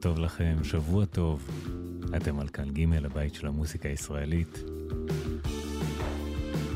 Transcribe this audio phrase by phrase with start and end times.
[0.00, 1.50] טוב לכם, שבוע טוב.
[2.16, 4.64] אתם על כאן ג' הבית של המוסיקה הישראלית.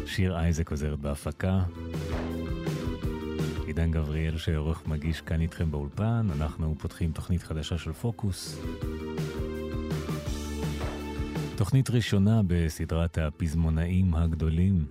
[0.07, 1.63] שיר אייזק עוזרת בהפקה.
[3.67, 8.59] עידן גבריאל שעורך מגיש כאן איתכם באולפן, אנחנו פותחים תוכנית חדשה של פוקוס.
[11.57, 14.85] תוכנית ראשונה בסדרת הפזמונאים הגדולים.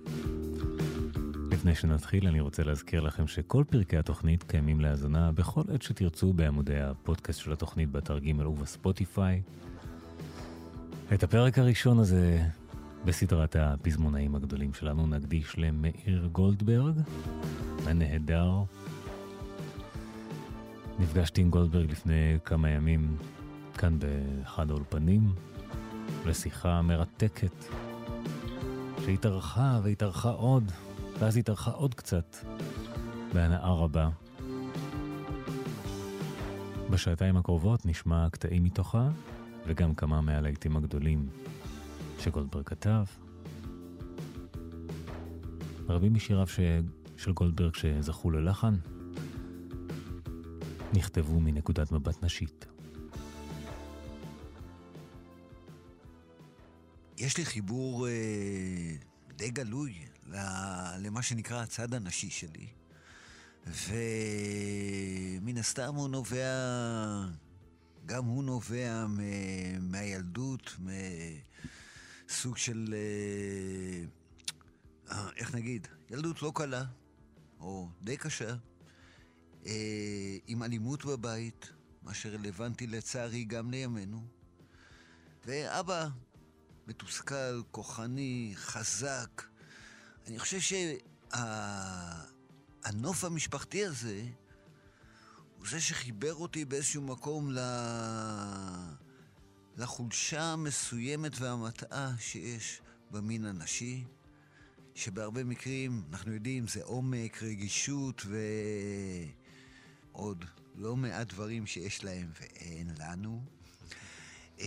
[1.62, 6.80] לפני שנתחיל, אני רוצה להזכיר לכם שכל פרקי התוכנית קיימים להאזנה בכל עת שתרצו בעמודי
[6.80, 9.42] הפודקאסט של התוכנית באתר ג' ובספוטיפיי.
[11.14, 12.42] את הפרק הראשון הזה
[13.04, 16.94] בסדרת הפזמונאים הגדולים שלנו נקדיש למאיר גולדברג,
[17.86, 18.50] הנהדר.
[20.98, 23.16] נפגשתי עם גולדברג לפני כמה ימים
[23.78, 25.34] כאן באחד האולפנים,
[26.26, 27.64] לשיחה מרתקת,
[29.04, 30.72] שהתארכה והתארכה עוד.
[31.18, 32.36] ואז התארכה עוד קצת,
[33.34, 34.08] בהנאה רבה.
[36.90, 39.10] בשעתיים הקרובות נשמע קטעים מתוכה,
[39.66, 41.28] וגם כמה מהלהיטים הגדולים
[42.18, 43.04] שגולדברג כתב.
[45.88, 46.60] רבים משיריו ש...
[47.16, 48.74] של גולדברג שזכו ללחן,
[50.94, 52.66] נכתבו מנקודת מבט נשית.
[57.18, 58.12] יש לי חיבור אה,
[59.36, 59.94] די גלוי
[60.98, 62.68] למה שנקרא הצד הנשי שלי.
[63.66, 63.98] ומן
[65.58, 66.54] הסתם הוא נובע,
[68.06, 69.06] גם הוא נובע
[69.80, 70.76] מהילדות,
[72.28, 72.94] מסוג של,
[75.10, 76.84] אה, איך נגיד, ילדות לא קלה,
[77.60, 78.54] או די קשה,
[79.66, 81.72] אה, עם אלימות בבית,
[82.02, 84.26] מה שרלוונטי לצערי גם לימינו.
[85.46, 86.08] ואבא
[86.86, 89.42] מתוסכל, כוחני, חזק,
[90.26, 90.60] אני חושב
[91.30, 93.26] שהנוף שה...
[93.26, 94.22] המשפחתי הזה
[95.58, 97.58] הוא זה שחיבר אותי באיזשהו מקום ל...
[99.76, 104.04] לחולשה המסוימת והמטעה שיש במין הנשי,
[104.94, 108.22] שבהרבה מקרים, אנחנו יודעים, זה עומק, רגישות
[110.12, 110.44] ועוד
[110.74, 113.42] לא מעט דברים שיש להם ואין לנו.
[114.60, 114.66] אה,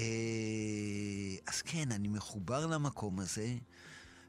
[1.47, 3.55] אז כן, אני מחובר למקום הזה.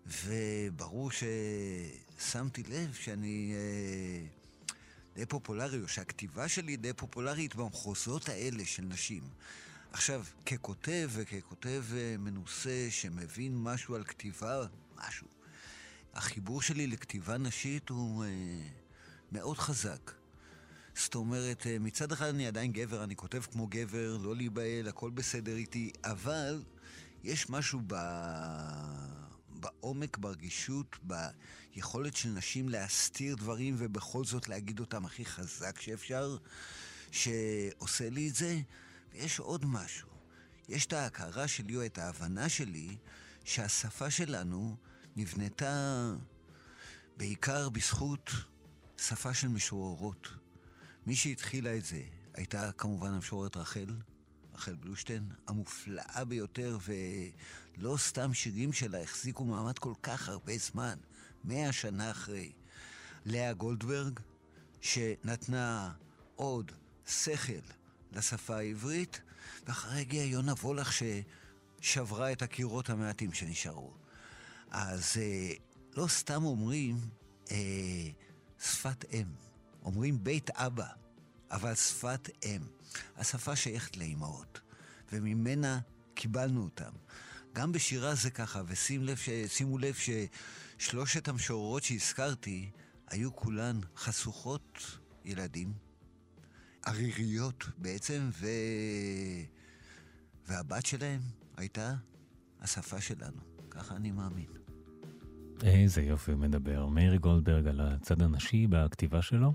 [0.06, 4.26] וברור ששמתי לב שאני אה,
[5.14, 9.22] די פופולרי, או שהכתיבה שלי די פופולרית במחוזות האלה של נשים.
[9.92, 15.26] עכשיו, ככותב וככותב אה, מנוסה שמבין משהו על כתיבה, משהו,
[16.14, 18.28] החיבור שלי לכתיבה נשית הוא אה,
[19.32, 20.12] מאוד חזק.
[20.94, 25.10] זאת אומרת, אה, מצד אחד אני עדיין גבר, אני כותב כמו גבר, לא להיבהל, הכל
[25.10, 26.62] בסדר איתי, אבל
[27.24, 27.94] יש משהו ב...
[29.66, 36.36] בעומק, ברגישות, ביכולת של נשים להסתיר דברים ובכל זאת להגיד אותם הכי חזק שאפשר,
[37.10, 38.60] שעושה לי את זה.
[39.12, 40.08] ויש עוד משהו.
[40.68, 42.96] יש את ההכרה שלי או את ההבנה שלי
[43.44, 44.76] שהשפה שלנו
[45.16, 46.14] נבנתה
[47.16, 48.30] בעיקר בזכות
[48.98, 50.28] שפה של משוררות.
[51.06, 52.02] מי שהתחילה את זה
[52.34, 53.96] הייתה כמובן המשוררת רחל,
[54.54, 56.78] רחל בלושטיין, המופלאה ביותר,
[57.78, 60.98] ולא סתם שירים שלה החזיקו מעמד כל כך הרבה זמן,
[61.44, 62.52] מאה שנה אחרי.
[63.24, 64.20] לאה גולדברג,
[64.80, 65.92] שנתנה
[66.36, 66.72] עוד
[67.06, 67.52] שכל
[68.12, 69.20] לשפה העברית,
[69.66, 70.90] ואחרי הגיע יונה וולך
[71.80, 73.92] ששברה את הקירות המעטים שנשארו.
[74.70, 75.52] אז אה,
[75.96, 76.96] לא סתם אומרים
[77.50, 77.56] אה,
[78.60, 79.26] שפת אם,
[79.84, 80.86] אומרים בית אבא.
[81.50, 82.60] אבל שפת אם.
[83.16, 84.60] השפה שייכת לאימהות,
[85.12, 85.80] וממנה
[86.14, 86.90] קיבלנו אותם.
[87.56, 89.94] גם בשירה זה ככה, ושימו לב,
[90.78, 92.70] ששלושת המשוררות שהזכרתי
[93.10, 95.72] היו כולן חשוכות ילדים,
[96.86, 98.46] עריריות בעצם, ו...
[100.48, 101.20] והבת שלהם
[101.56, 101.94] הייתה
[102.60, 103.40] השפה שלנו.
[103.70, 104.46] ככה אני מאמין.
[105.62, 106.86] איזה יופי מדבר.
[106.86, 109.52] מאיר גולדברג על הצד הנשי בכתיבה שלו.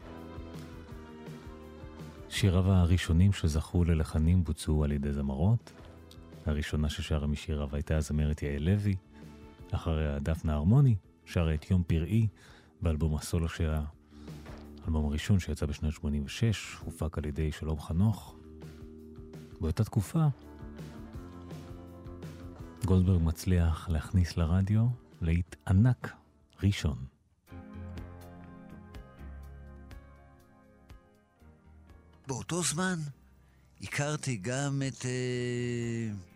[2.30, 5.81] שיריו הראשונים שזכו ללחנים בוצעו על ידי זמרות.
[6.46, 8.96] הראשונה ששרה משיריו הייתה הזמרת יעל לוי,
[9.72, 10.96] אחריה דפנה הרמוני,
[11.26, 12.28] שרה את יום פראי
[12.82, 13.84] באלבום הסולו שלה,
[14.84, 18.36] האלבום הראשון שיצא בשנת 86, הופק על ידי שלום חנוך.
[19.62, 20.26] באותה תקופה,
[22.86, 24.88] גולדברג מצליח להכניס לרדיו
[25.22, 26.14] להיט ענק
[26.64, 27.06] ראשון.
[32.28, 33.00] באותו זמן
[33.82, 36.31] הכרתי גם את אה,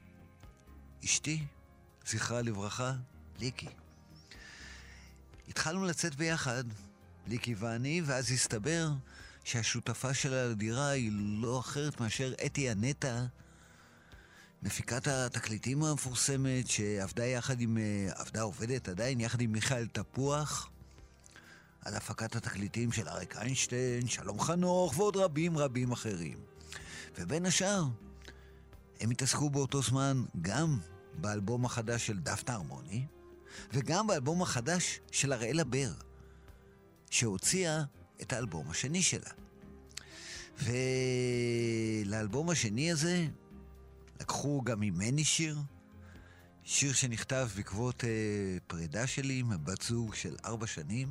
[1.06, 1.44] אשתי,
[2.08, 2.94] זכרה לברכה,
[3.40, 3.68] ליקי.
[5.48, 6.64] התחלנו לצאת ביחד,
[7.28, 8.90] ליקי ואני, ואז הסתבר
[9.44, 13.26] שהשותפה שלה לדירה היא לא אחרת מאשר אתי הנטע,
[14.64, 17.78] מפיקת התקליטים המפורסמת, שעבדה יחד עם,
[18.16, 20.70] עבדה עובדת עדיין יחד עם מיכאל תפוח,
[21.82, 26.38] על הפקת התקליטים של אריק איינשטיין, שלום חנוך ועוד רבים רבים אחרים.
[27.18, 27.84] ובין השאר,
[29.00, 30.80] הם התעסקו באותו זמן גם
[31.22, 33.06] באלבום החדש של דפנה הרמוני,
[33.74, 35.94] וגם באלבום החדש של אראלה בר,
[37.10, 37.84] שהוציאה
[38.22, 39.30] את האלבום השני שלה.
[42.06, 43.28] ולאלבום השני הזה
[44.20, 45.58] לקחו גם ממני שיר,
[46.64, 48.10] שיר שנכתב בעקבות אה,
[48.68, 51.08] פרידה שלי מבת זוג של ארבע שנים.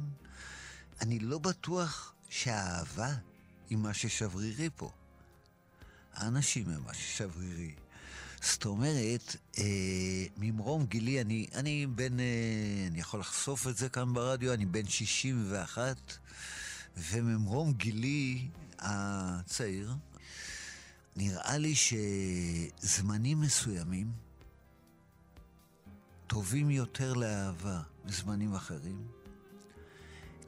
[1.00, 3.14] אני לא בטוח שהאהבה
[3.70, 4.90] היא מה ששברירי פה.
[6.14, 7.74] האנשים הם מה ששברירי.
[8.44, 9.64] זאת אומרת, אה,
[10.36, 12.24] ממרום גילי, אני, אני בן, אה,
[12.90, 15.96] אני יכול לחשוף את זה כאן ברדיו, אני בן 61,
[16.96, 18.48] וממרום גילי
[18.78, 19.94] הצעיר,
[21.16, 24.12] נראה לי שזמנים מסוימים
[26.26, 29.06] טובים יותר לאהבה מזמנים אחרים.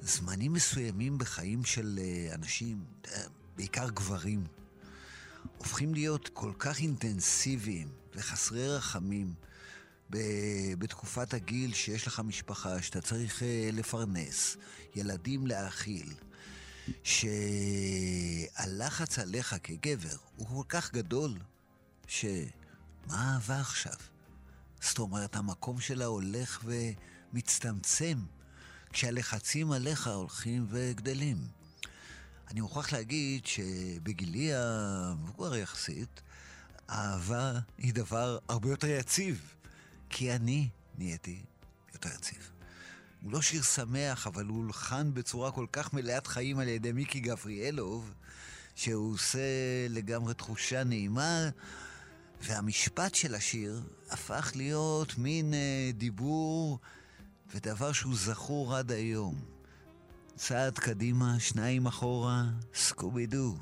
[0.02, 3.22] זמנים מסוימים בחיים של אה, אנשים, אה,
[3.56, 4.44] בעיקר גברים,
[5.58, 9.34] הופכים להיות כל כך אינטנסיביים וחסרי רחמים
[10.78, 14.56] בתקופת הגיל שיש לך משפחה, שאתה צריך אה, לפרנס,
[14.94, 16.14] ילדים להאכיל,
[17.02, 17.28] שהלחץ
[19.18, 21.38] עליך כגבר הוא כל כך גדול,
[22.06, 22.46] שמה
[23.12, 23.96] אהבה עכשיו?
[24.80, 26.64] זאת אומרת, המקום שלה הולך
[27.32, 28.18] ומצטמצם,
[28.92, 31.55] כשהלחצים עליך הולכים וגדלים.
[32.50, 36.22] אני מוכרח להגיד שבגילי המבוגר יחסית,
[36.90, 39.54] אהבה היא דבר הרבה יותר יציב,
[40.10, 41.42] כי אני נהייתי
[41.94, 42.50] יותר יציב.
[43.22, 47.20] הוא לא שיר שמח, אבל הוא הולחן בצורה כל כך מלאת חיים על ידי מיקי
[47.20, 48.14] גבריאלוב,
[48.74, 49.38] שהוא עושה
[49.88, 51.50] לגמרי תחושה נעימה,
[52.42, 56.78] והמשפט של השיר הפך להיות מין אה, דיבור
[57.54, 59.55] ודבר שהוא זכור עד היום.
[60.36, 62.44] צעד קדימה, שניים אחורה,
[62.74, 63.56] סקובי דו.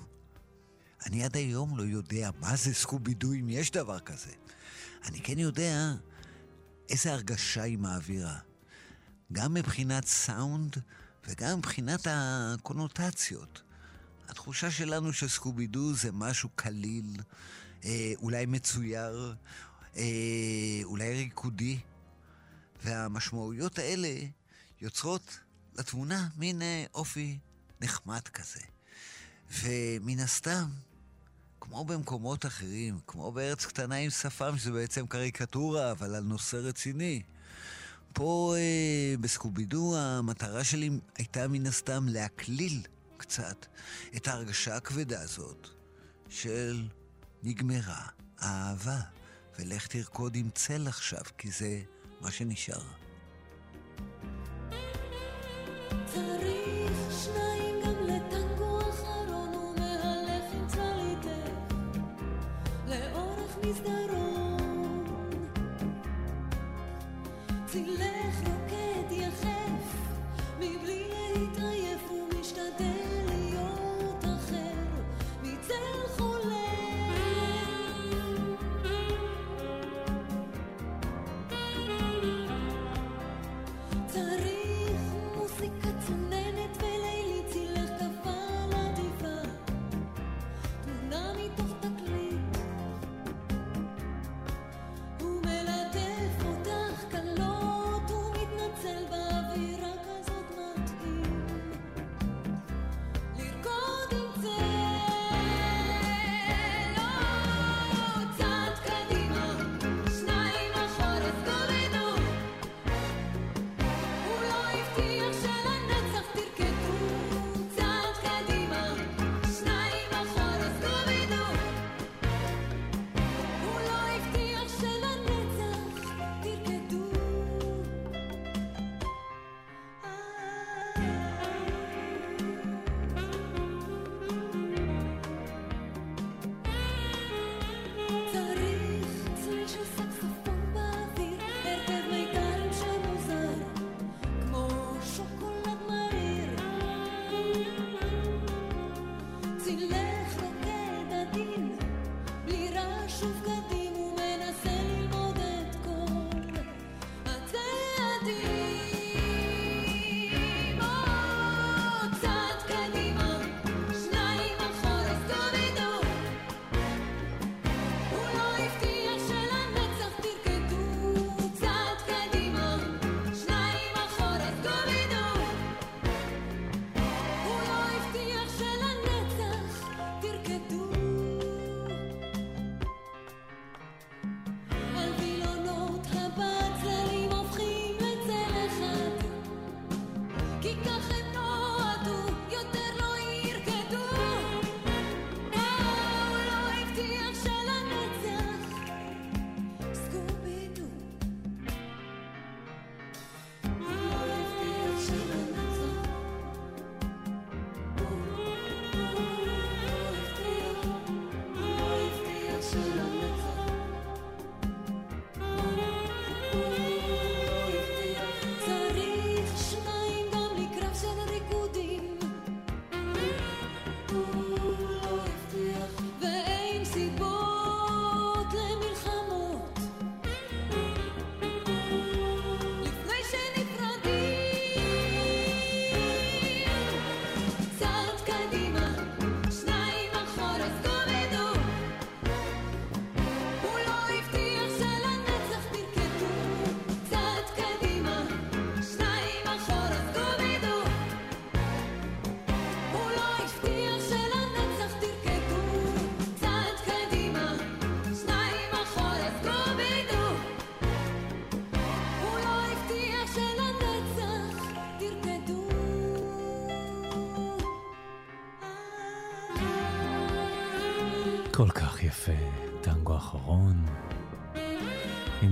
[1.07, 4.31] אני עד היום לא יודע מה זה סקובי דו אם יש דבר כזה.
[5.05, 5.93] אני כן יודע
[6.89, 8.39] איזה הרגשה היא מעבירה.
[9.33, 10.77] גם מבחינת סאונד
[11.29, 13.63] וגם מבחינת הקונוטציות.
[14.29, 17.21] התחושה שלנו שסקובי דו זה משהו קליל,
[17.85, 19.35] אה, אולי מצויר,
[19.97, 21.79] אה, אולי ריקודי,
[22.85, 24.19] והמשמעויות האלה
[24.81, 25.39] יוצרות
[25.75, 27.39] לתמונה מין אה, אופי
[27.81, 28.61] נחמד כזה.
[29.63, 30.65] ומן הסתם,
[31.61, 37.23] כמו במקומות אחרים, כמו בארץ קטנה עם שפם, שזה בעצם קריקטורה, אבל על נושא רציני.
[38.13, 42.83] פה אה, בסקובידו המטרה שלי הייתה מן הסתם להקליל
[43.17, 43.67] קצת
[44.17, 45.69] את ההרגשה הכבדה הזאת
[46.29, 46.89] של
[47.43, 48.07] נגמרה
[48.39, 49.01] האהבה,
[49.59, 51.83] ולך תרקוד עם צל עכשיו, כי זה
[52.21, 53.04] מה שנשאר.
[56.15, 56.64] צריך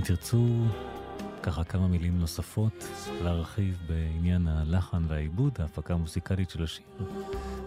[0.05, 0.47] תרצו
[1.43, 2.73] ככה כמה מילים נוספות
[3.23, 6.85] להרחיב בעניין הלחן והעיבוד, ההפקה המוסיקלית של השיר,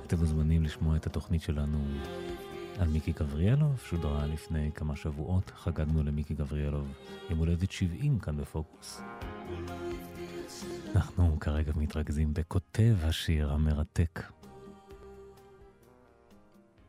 [0.06, 1.78] אתם מוזמנים לשמוע את התוכנית שלנו
[2.78, 6.86] על מיקי גבריאלוב, שודרה לפני כמה שבועות, חגגנו למיקי גבריאלוב
[7.30, 9.00] יום הולדת 70 כאן בפוקוס.
[10.96, 14.22] אנחנו כרגע מתרכזים בכותב השיר המרתק,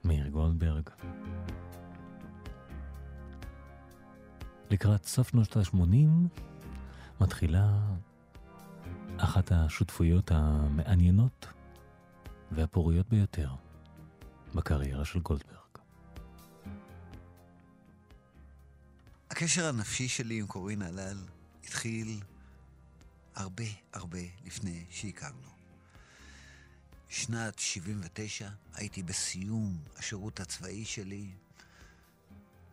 [0.04, 0.90] מאיר גולדברג.
[4.70, 6.40] לקראת סוף שנות ה-80
[7.22, 7.80] מתחילה
[9.18, 11.48] אחת השותפויות המעניינות
[12.52, 13.50] והפוריות ביותר
[14.56, 15.58] בקריירה של גולדברג.
[19.32, 21.18] הקשר הנפשי שלי עם קורין הלל
[21.64, 22.20] התחיל
[23.36, 25.50] הרבה הרבה לפני שהכרנו.
[27.10, 31.28] שנת 79 הייתי בסיום השירות הצבאי שלי.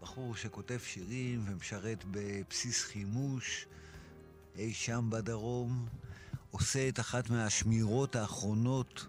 [0.05, 3.67] בחור שכותב שירים ומשרת בבסיס חימוש
[4.57, 5.89] אי שם בדרום,
[6.51, 9.07] עושה את אחת מהשמירות האחרונות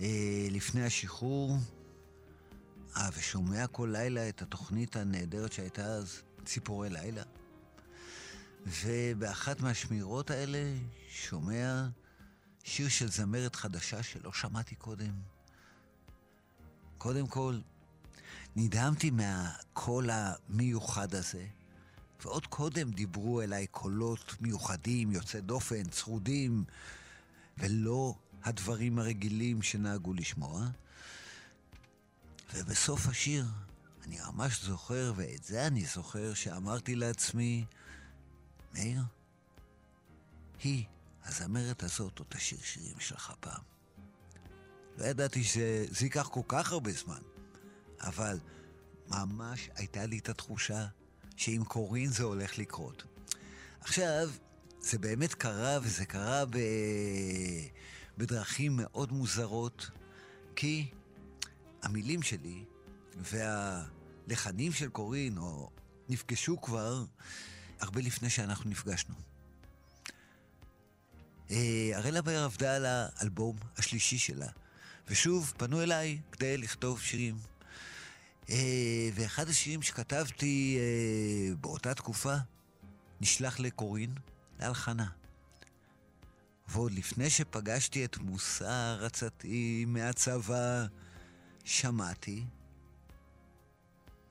[0.00, 1.56] אה, לפני השחרור.
[2.96, 7.22] אה, ושומע כל לילה את התוכנית הנהדרת שהייתה אז, ציפורי לילה.
[8.66, 10.74] ובאחת מהשמירות האלה
[11.08, 11.86] שומע
[12.64, 15.12] שיר של זמרת חדשה שלא שמעתי קודם.
[16.98, 17.58] קודם כל,
[18.56, 21.46] נדהמתי מהקול המיוחד הזה,
[22.22, 26.64] ועוד קודם דיברו אליי קולות מיוחדים, יוצאי דופן, צרודים,
[27.58, 30.66] ולא הדברים הרגילים שנהגו לשמוע.
[32.54, 33.46] ובסוף השיר,
[34.04, 37.64] אני ממש זוכר, ואת זה אני זוכר, שאמרתי לעצמי,
[38.74, 39.02] מאיר,
[40.62, 40.84] היא,
[41.24, 43.62] הזמרת הזאת, עוד תשאיר שירים שלך פעם.
[44.98, 47.20] לא ידעתי שזה ייקח כל כך הרבה זמן,
[48.00, 48.38] אבל
[49.08, 50.86] ממש הייתה לי את התחושה
[51.36, 53.04] שעם קורין זה הולך לקרות.
[53.80, 54.30] עכשיו,
[54.80, 56.58] זה באמת קרה, וזה קרה ב...
[58.18, 59.90] בדרכים מאוד מוזרות,
[60.56, 60.90] כי
[61.82, 62.64] המילים שלי
[63.16, 65.70] והלחנים של קורין, או
[66.08, 67.04] נפגשו כבר
[67.80, 69.14] הרבה לפני שאנחנו נפגשנו.
[71.50, 74.48] אה, הראלה באר עבדה על האלבום השלישי שלה,
[75.08, 77.49] ושוב פנו אליי כדי לכתוב שירים.
[78.50, 82.34] אה, ואחד השירים שכתבתי אה, באותה תקופה
[83.20, 84.14] נשלח לקורין
[84.60, 85.06] להלחנה.
[86.68, 90.86] ועוד לפני שפגשתי את מושא רצתי מהצבא,
[91.64, 92.44] שמעתי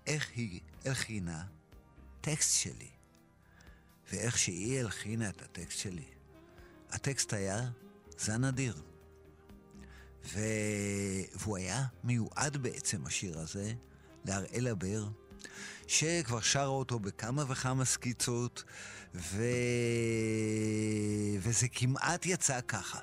[0.08, 1.44] איך היא הלחינה
[2.22, 2.90] טקסט שלי.
[4.12, 6.06] ואיך שהיא הלחינה את הטקסט שלי.
[6.90, 7.70] הטקסט היה
[8.18, 8.82] זן אדיר.
[10.26, 10.40] ו...
[11.36, 13.74] והוא היה מיועד בעצם, השיר הזה,
[14.26, 15.08] להראל אבר,
[15.88, 18.64] שכבר שרה אותו בכמה וכמה סקיצות,
[19.16, 19.44] ו...
[21.40, 23.00] וזה כמעט יצא ככה.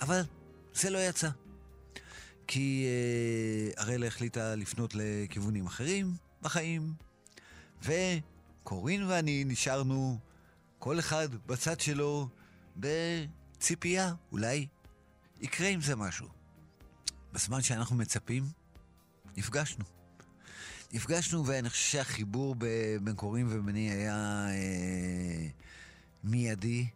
[0.00, 0.20] אבל
[0.74, 1.28] זה לא יצא.
[2.46, 6.94] כי אה, הראל החליטה לפנות לכיוונים אחרים בחיים,
[7.82, 10.18] וקורין ואני נשארנו
[10.78, 12.28] כל אחד בצד שלו
[12.76, 14.66] בציפייה, אולי
[15.40, 16.28] יקרה עם זה משהו.
[17.32, 18.44] בזמן שאנחנו מצפים,
[19.36, 19.99] נפגשנו.
[20.92, 22.54] נפגשנו ואני חושב שהחיבור
[23.02, 25.46] בין קורין וביני היה אה,
[26.24, 26.88] מיידי.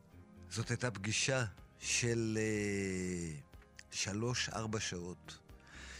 [0.51, 1.45] זאת הייתה פגישה
[1.79, 3.37] של אה,
[3.91, 5.39] שלוש-ארבע שעות,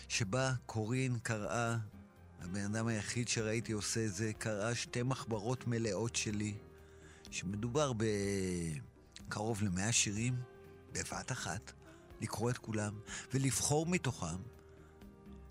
[0.09, 1.77] שבה קורין קראה,
[2.41, 6.55] הבן אדם היחיד שראיתי עושה את זה, קראה שתי מחברות מלאות שלי,
[7.31, 7.93] שמדובר
[9.29, 10.35] בקרוב למאה שירים,
[10.93, 11.73] בבת אחת,
[12.21, 12.99] לקרוא את כולם,
[13.35, 14.37] ולבחור מתוכם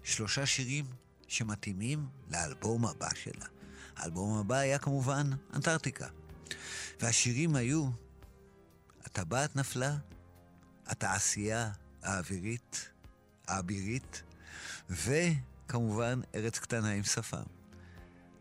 [0.04, 0.86] שלושה שירים
[1.34, 3.46] שמתאימים לאלבום הבא שלה.
[3.96, 6.08] האלבום הבא היה כמובן אנטארקטיקה.
[7.00, 7.90] והשירים היו
[9.06, 9.98] הטבעת נפלה,
[10.86, 11.72] התעשייה
[12.04, 12.90] האווירית,
[13.48, 14.24] האבירית,
[14.90, 17.44] וכמובן ארץ קטנה עם שפם.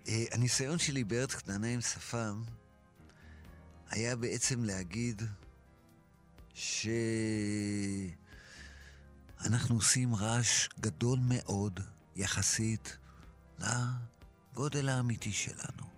[0.09, 2.43] אה, הניסיון שלי בארץ קטנה עם שפם
[3.91, 5.23] היה בעצם להגיד
[6.55, 7.05] שאנחנו
[9.75, 11.81] עושים רעש גדול מאוד
[12.17, 12.97] יחסית
[13.59, 15.93] לגודל האמיתי שלנו.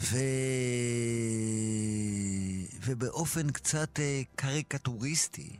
[0.00, 0.16] ו...
[2.84, 5.56] ובאופן קצת אה, קריקטוריסטי,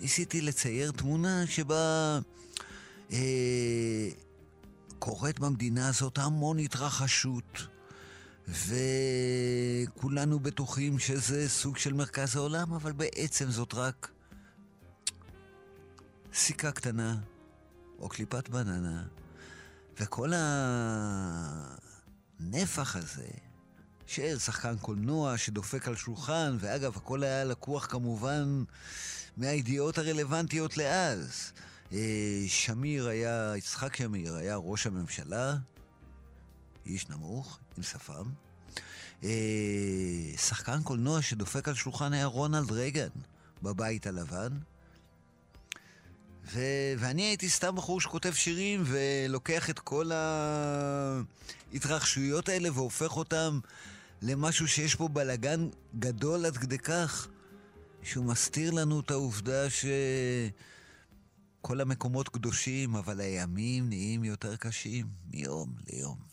[0.00, 2.18] ניסיתי לצייר תמונה שבה
[3.12, 4.08] אה,
[4.98, 7.66] קורית במדינה הזאת המון התרחשות,
[8.48, 14.10] וכולנו בטוחים שזה סוג של מרכז העולם, אבל בעצם זאת רק
[16.34, 17.16] סיכה קטנה
[18.00, 19.02] או קליפת בננה,
[20.00, 20.32] וכל
[22.40, 23.28] הנפח הזה
[24.06, 28.64] של שחקן קולנוע שדופק על שולחן, ואגב, הכל היה לקוח כמובן
[29.36, 31.52] מהידיעות הרלוונטיות לאז.
[31.92, 35.56] אה, שמיר היה, יצחק שמיר היה ראש הממשלה,
[36.86, 38.24] איש נמוך, עם שפם.
[39.24, 43.08] אה, שחקן קולנוע שדופק על שולחן היה רונלד רייגן
[43.62, 44.58] בבית הלבן.
[46.52, 50.10] ו- ואני הייתי סתם בחור שכותב שירים ולוקח את כל
[51.72, 53.58] ההתרחשויות האלה והופך אותם
[54.22, 57.28] למשהו שיש פה בלגן גדול עד כדי כך
[58.02, 59.70] שהוא מסתיר לנו את העובדה
[61.60, 66.29] שכל המקומות קדושים, אבל הימים נהיים יותר קשים מיום ליום.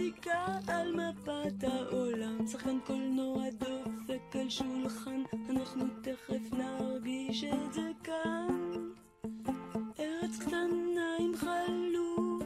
[0.00, 2.46] מוזיקה על מפת העולם.
[2.46, 8.48] שחקן קולנוע דופק על שולחן, אנחנו תכף נרגיש את זה כאן.
[9.98, 12.42] ארץ קטנה עם חלוק,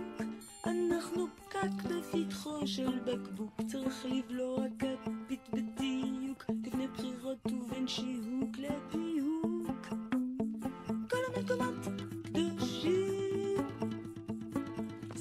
[0.66, 3.60] אנחנו פקק בפתחו של בקבוק.
[3.66, 10.13] צריך לבלוע כפית בדיוק, לפני בחירות ובין שיהוק לפיהוק.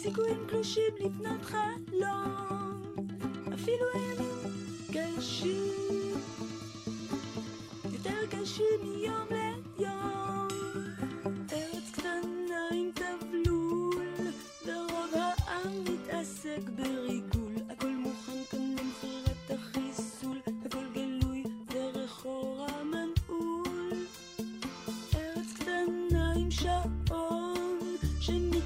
[0.04, 2.82] סיכויים קלושים לבנות חלום,
[3.54, 4.54] אפילו הימים
[4.88, 6.18] קשים,
[7.94, 10.48] יותר קשים מיום ליום.
[11.52, 14.08] ארץ קטנה עם תבלול,
[14.66, 17.33] ורוב העם מתעסק בריגול.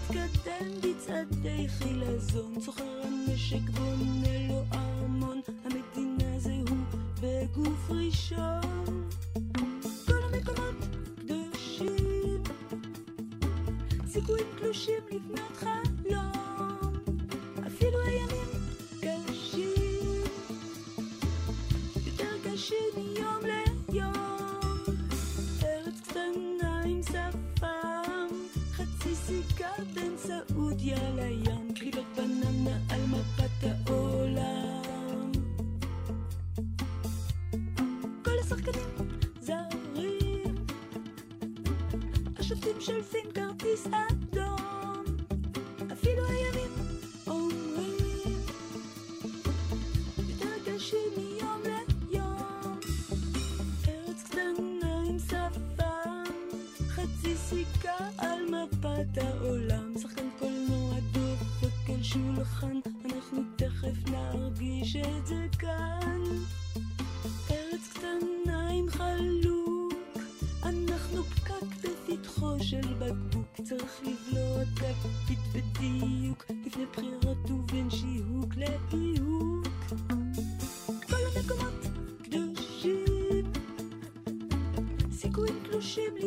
[0.05, 6.77] מתקדם בצעדי חילזון, סוחר הנשק בונה לו ארמון, המדינה זה הוא
[7.21, 9.07] בגוף ראשון.
[10.05, 10.75] כל המקומות
[11.19, 12.43] קדושים,
[14.07, 15.46] סיכויים קלושים לבנות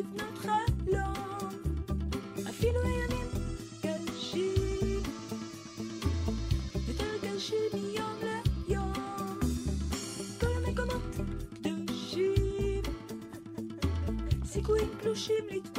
[0.00, 1.48] לבנות חלום,
[2.48, 3.26] אפילו לימים
[3.82, 5.02] גלשים,
[6.88, 8.18] יותר גלשים מיום
[8.68, 8.92] ליום,
[10.40, 11.02] כל המקומות
[11.54, 12.82] קדושים,
[14.44, 15.69] סיכויים קלושים לתפוס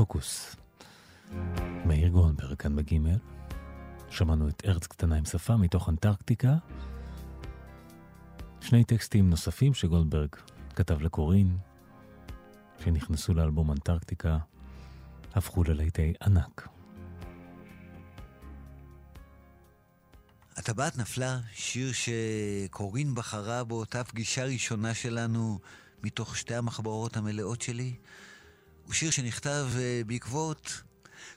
[0.00, 0.56] פוקוס.
[1.86, 3.18] מאיר גולדברג כאן בגימל.
[4.10, 6.54] שמענו את ארץ קטנה עם שפה מתוך אנטרקטיקה.
[8.60, 10.28] שני טקסטים נוספים שגולדברג
[10.76, 11.58] כתב לקורין,
[12.84, 14.38] שנכנסו לאלבום אנטרקטיקה,
[15.34, 16.68] הפכו ללהיטי ענק.
[20.56, 25.58] הטבעת נפלה, שיר שקורין בחרה באותה פגישה ראשונה שלנו
[26.02, 27.94] מתוך שתי המחברות המלאות שלי.
[28.90, 30.82] הוא שיר שנכתב אה, בעקבות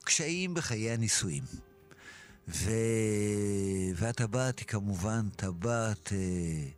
[0.04, 1.44] קשיים בחיי הנישואים.
[2.48, 2.72] ו...
[3.96, 6.70] והטבעת היא כמובן טבעת אה,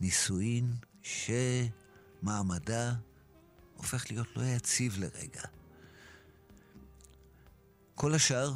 [0.00, 2.94] נישואין שמעמדה
[3.76, 5.42] הופך להיות לא יציב לרגע.
[7.94, 8.52] כל השאר,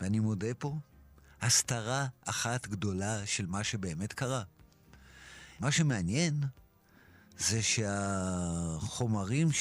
[0.00, 0.74] ואני מודה פה,
[1.40, 4.42] הסתרה אחת גדולה של מה שבאמת קרה.
[5.60, 6.44] מה שמעניין
[7.38, 9.52] זה שהחומרים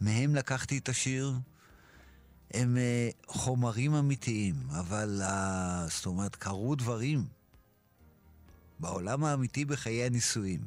[0.00, 1.32] שמהם לקחתי את השיר
[2.50, 5.22] הם אה, חומרים אמיתיים, אבל
[5.90, 7.24] זאת אומרת, קרו דברים
[8.78, 10.60] בעולם האמיתי בחיי הנישואים.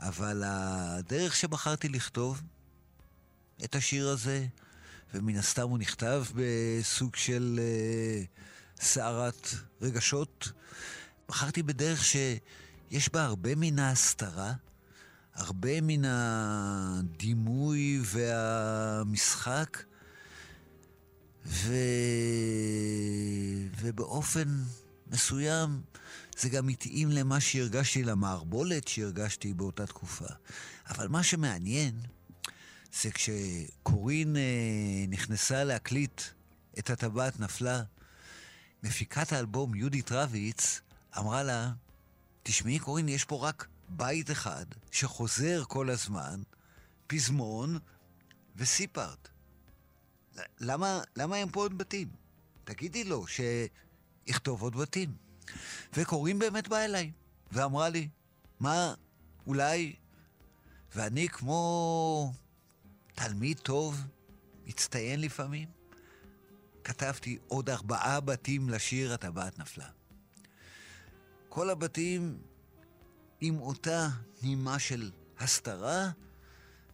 [0.00, 2.42] אבל הדרך שבחרתי לכתוב
[3.64, 4.46] את השיר הזה,
[5.14, 7.60] ומן הסתם הוא נכתב בסוג של
[8.80, 9.48] סערת
[9.82, 10.52] רגשות,
[11.28, 14.52] בחרתי בדרך שיש בה הרבה מן ההסתרה,
[15.34, 19.82] הרבה מן הדימוי והמשחק,
[21.46, 21.74] ו...
[23.80, 24.48] ובאופן
[25.06, 25.80] מסוים
[26.38, 30.26] זה גם התאים למה שהרגשתי, למערבולת שהרגשתי באותה תקופה.
[30.88, 32.00] אבל מה שמעניין
[33.02, 34.42] זה כשקורין אה,
[35.08, 36.22] נכנסה להקליט
[36.78, 37.82] את הטבעת נפלה,
[38.82, 40.80] מפיקת האלבום יהודית רביץ
[41.18, 41.70] אמרה לה,
[42.42, 43.66] תשמעי קורין, יש פה רק
[43.96, 46.42] בית אחד שחוזר כל הזמן,
[47.06, 47.78] פזמון
[48.56, 49.28] וסיפארט.
[50.60, 52.08] למה, למה הם פה עוד בתים?
[52.64, 55.16] תגידי לו שיכתוב עוד בתים.
[55.94, 57.12] וקורין באמת באה אליי,
[57.52, 58.08] ואמרה לי,
[58.60, 58.94] מה,
[59.46, 59.94] אולי...
[60.94, 62.32] ואני כמו
[63.14, 64.00] תלמיד טוב,
[64.66, 65.68] מצטיין לפעמים,
[66.84, 69.88] כתבתי עוד ארבעה בתים לשיר הטבעת נפלה.
[71.48, 72.38] כל הבתים
[73.44, 74.08] עם אותה
[74.42, 76.10] נימה של הסתרה,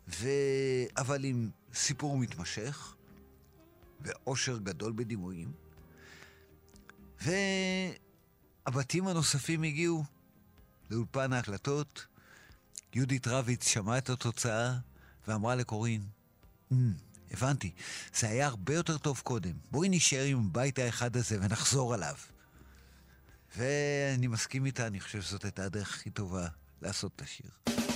[0.09, 0.29] ו...
[0.97, 2.95] אבל עם סיפור מתמשך,
[4.01, 5.53] ואושר גדול בדימויים.
[7.23, 7.31] ו...
[8.67, 10.05] הבתים הנוספים הגיעו
[10.91, 12.07] לאולפן ההקלטות.
[12.95, 14.75] יהודית רביץ שמעה את התוצאה
[15.29, 16.03] ואמרה לקורין,
[16.73, 16.75] mm,
[17.31, 17.73] הבנתי,
[18.15, 19.53] זה היה הרבה יותר טוב קודם.
[19.71, 22.15] בואי נשאר עם הבית האחד הזה ונחזור עליו.
[23.57, 26.47] ואני מסכים איתה, אני חושב שזאת הייתה הדרך הכי טובה
[26.83, 27.88] לעשות את השיר.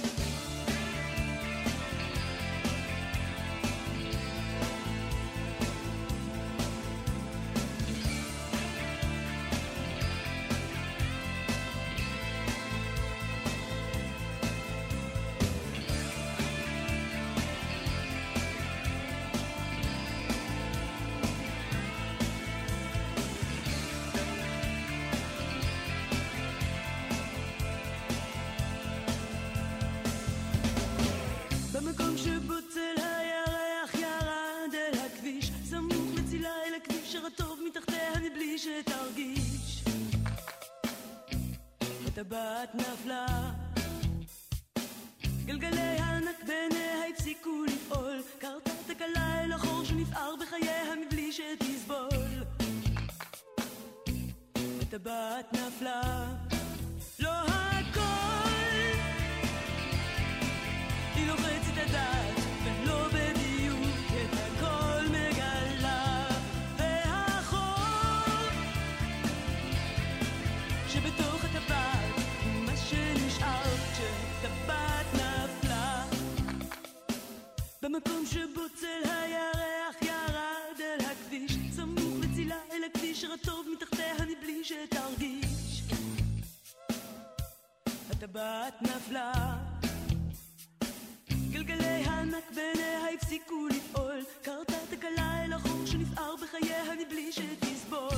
[93.15, 98.09] הפסיקו לפעול, קרתה תקלה אל החור שנפער בחייה מבלי שתסבול.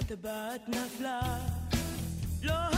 [0.00, 1.20] הטבעת נפלה,
[2.42, 2.77] לא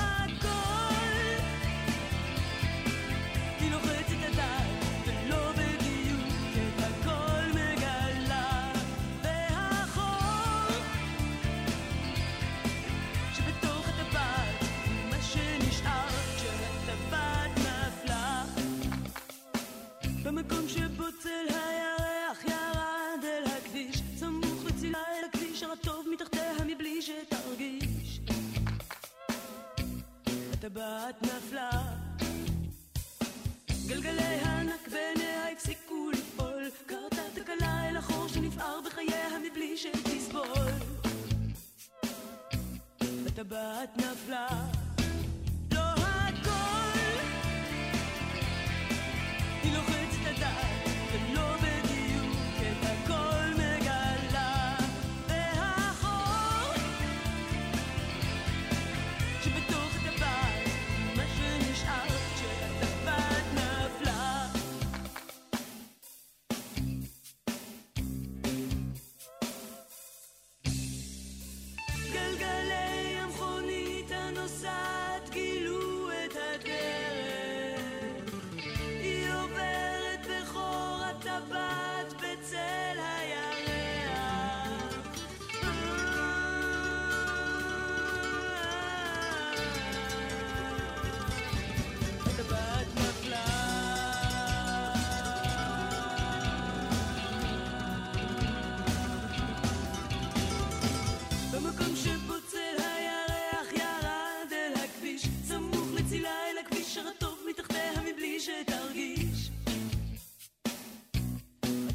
[20.41, 28.21] מקום שבוצל הירח ירד אל הכביש סמוך לצילה אל הכביש הרטוב מתחתיה מבלי שתרגיש.
[30.53, 31.71] הטבעת נפלה
[33.87, 40.73] גלגלי הנקבניה הפסיקו לפעול קרתה תקלה אל החור שנפער בחייה מבלי שתסבול.
[43.27, 44.80] הטבעת נפלה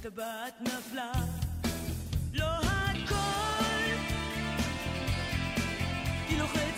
[0.08, 1.12] הטבעת נפלה,
[2.34, 3.16] לא הכל.
[6.30, 6.75] היא לוחצת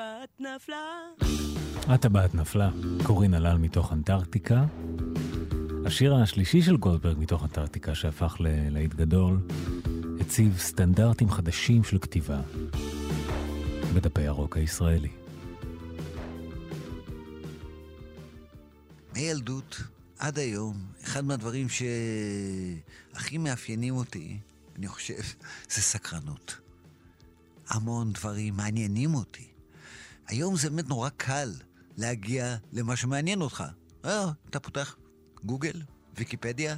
[0.00, 1.00] טבעת נפלה.
[1.88, 2.70] הטבעת נפלה,
[3.02, 4.64] קורין הלל מתוך אנטארקטיקה.
[5.86, 9.48] השיר השלישי של גולדברג מתוך אנטארקטיקה שהפך ללהיט גדול,
[10.20, 12.40] הציב סטנדרטים חדשים של כתיבה
[13.94, 15.12] בדפי הרוק הישראלי.
[19.14, 19.82] מילדות
[20.18, 24.38] עד היום, אחד מהדברים שהכי מאפיינים אותי,
[24.76, 25.22] אני חושב,
[25.70, 26.58] זה סקרנות.
[27.68, 29.49] המון דברים מעניינים אותי.
[30.30, 31.52] היום זה באמת נורא קל
[31.96, 33.64] להגיע למה שמעניין אותך.
[34.04, 34.96] אה, אתה פותח
[35.44, 35.82] גוגל,
[36.16, 36.76] ויקיפדיה,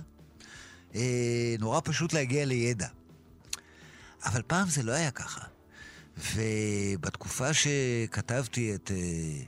[0.94, 2.88] אה, נורא פשוט להגיע לידע.
[4.24, 5.40] אבל פעם זה לא היה ככה.
[6.34, 9.44] ובתקופה שכתבתי את אה,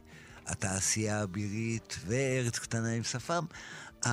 [0.46, 3.44] התעשייה האבירית וארץ קטנה עם שפם,
[4.06, 4.12] אה,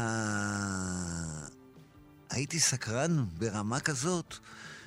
[2.29, 4.35] הייתי סקרן ברמה כזאת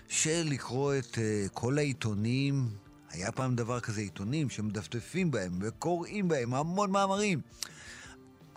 [0.09, 2.84] של לקרוא את אה, כל העיתונים.
[3.15, 7.41] היה פעם דבר כזה עיתונים שמדפדפים בהם וקוראים בהם המון מאמרים.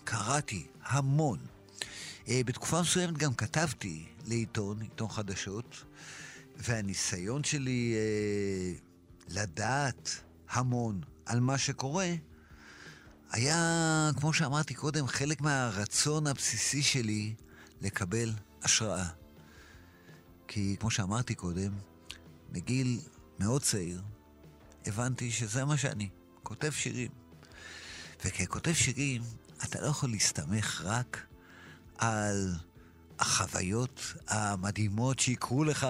[0.03, 1.39] קראתי המון.
[2.27, 5.83] אה, בתקופה מסוימת גם כתבתי לעיתון, עיתון חדשות,
[6.57, 8.73] והניסיון שלי אה,
[9.29, 10.09] לדעת
[10.49, 12.13] המון על מה שקורה,
[13.31, 17.33] היה, כמו שאמרתי קודם, חלק מהרצון הבסיסי שלי
[17.81, 19.07] לקבל השראה.
[20.47, 21.71] כי כמו שאמרתי קודם,
[22.51, 22.99] מגיל
[23.39, 24.01] מאוד צעיר,
[24.87, 26.09] הבנתי שזה מה שאני,
[26.43, 27.11] כותב שירים.
[28.25, 29.21] וככותב שירים,
[29.63, 31.25] אתה לא יכול להסתמך רק
[31.97, 32.53] על
[33.19, 35.87] החוויות המדהימות שיקרו לך,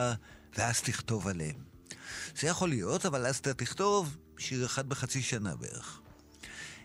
[0.57, 1.55] ואז תכתוב עליהן.
[2.39, 6.01] זה יכול להיות, אבל אז אתה תכתוב שיר אחד בחצי שנה בערך.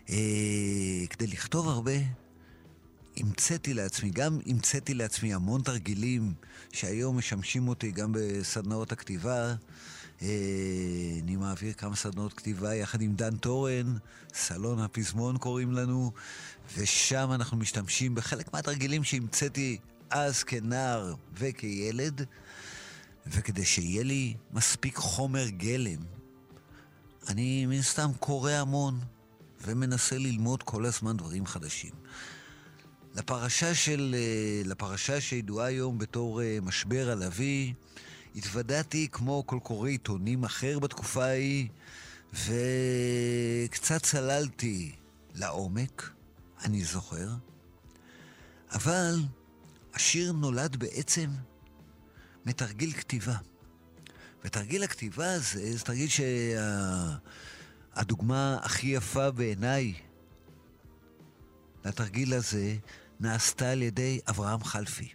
[0.09, 1.91] אה, כדי לכתוב הרבה,
[3.17, 6.33] המצאתי לעצמי, גם המצאתי לעצמי המון תרגילים
[6.71, 9.55] שהיום משמשים אותי גם בסדנאות הכתיבה.
[10.21, 10.27] אה,
[11.23, 13.97] אני מעביר כמה סדנאות כתיבה יחד עם דן תורן,
[14.33, 16.11] סלון הפזמון קוראים לנו,
[16.77, 19.77] ושם אנחנו משתמשים בחלק מהתרגילים שהמצאתי
[20.09, 22.25] אז כנער וכילד,
[23.27, 25.99] וכדי שיהיה לי מספיק חומר גלם,
[27.27, 28.99] אני מן סתם קורא המון
[29.65, 31.91] ומנסה ללמוד כל הזמן דברים חדשים.
[33.15, 34.15] לפרשה של...
[34.17, 37.73] אה, לפרשה שידועה היום בתור אה, משבר הלוי,
[38.35, 41.67] התוודעתי כמו כל קורא עיתונים אחר בתקופה ההיא,
[42.33, 44.95] וקצת צללתי
[45.33, 46.09] לעומק,
[46.65, 47.27] אני זוכר,
[48.71, 49.15] אבל
[49.93, 51.29] השיר נולד בעצם
[52.45, 53.37] מתרגיל כתיבה.
[54.45, 56.09] ותרגיל הכתיבה הזה, זה תרגיל
[57.95, 59.93] שהדוגמה הכי יפה בעיניי
[61.85, 62.75] לתרגיל הזה
[63.19, 65.13] נעשתה על ידי אברהם חלפי.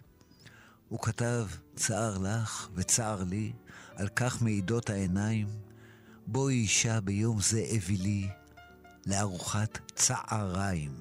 [0.89, 1.47] הוא כתב,
[1.79, 3.51] צער לך וצער לי,
[3.95, 5.47] על כך מעידות העיניים.
[6.27, 8.27] בואי אישה ביום זה אווילי,
[9.05, 10.91] לארוחת צעריים.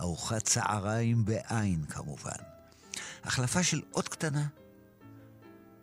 [0.00, 2.36] ארוחת צהריים בעין כמובן.
[3.24, 4.46] החלפה של אות קטנה,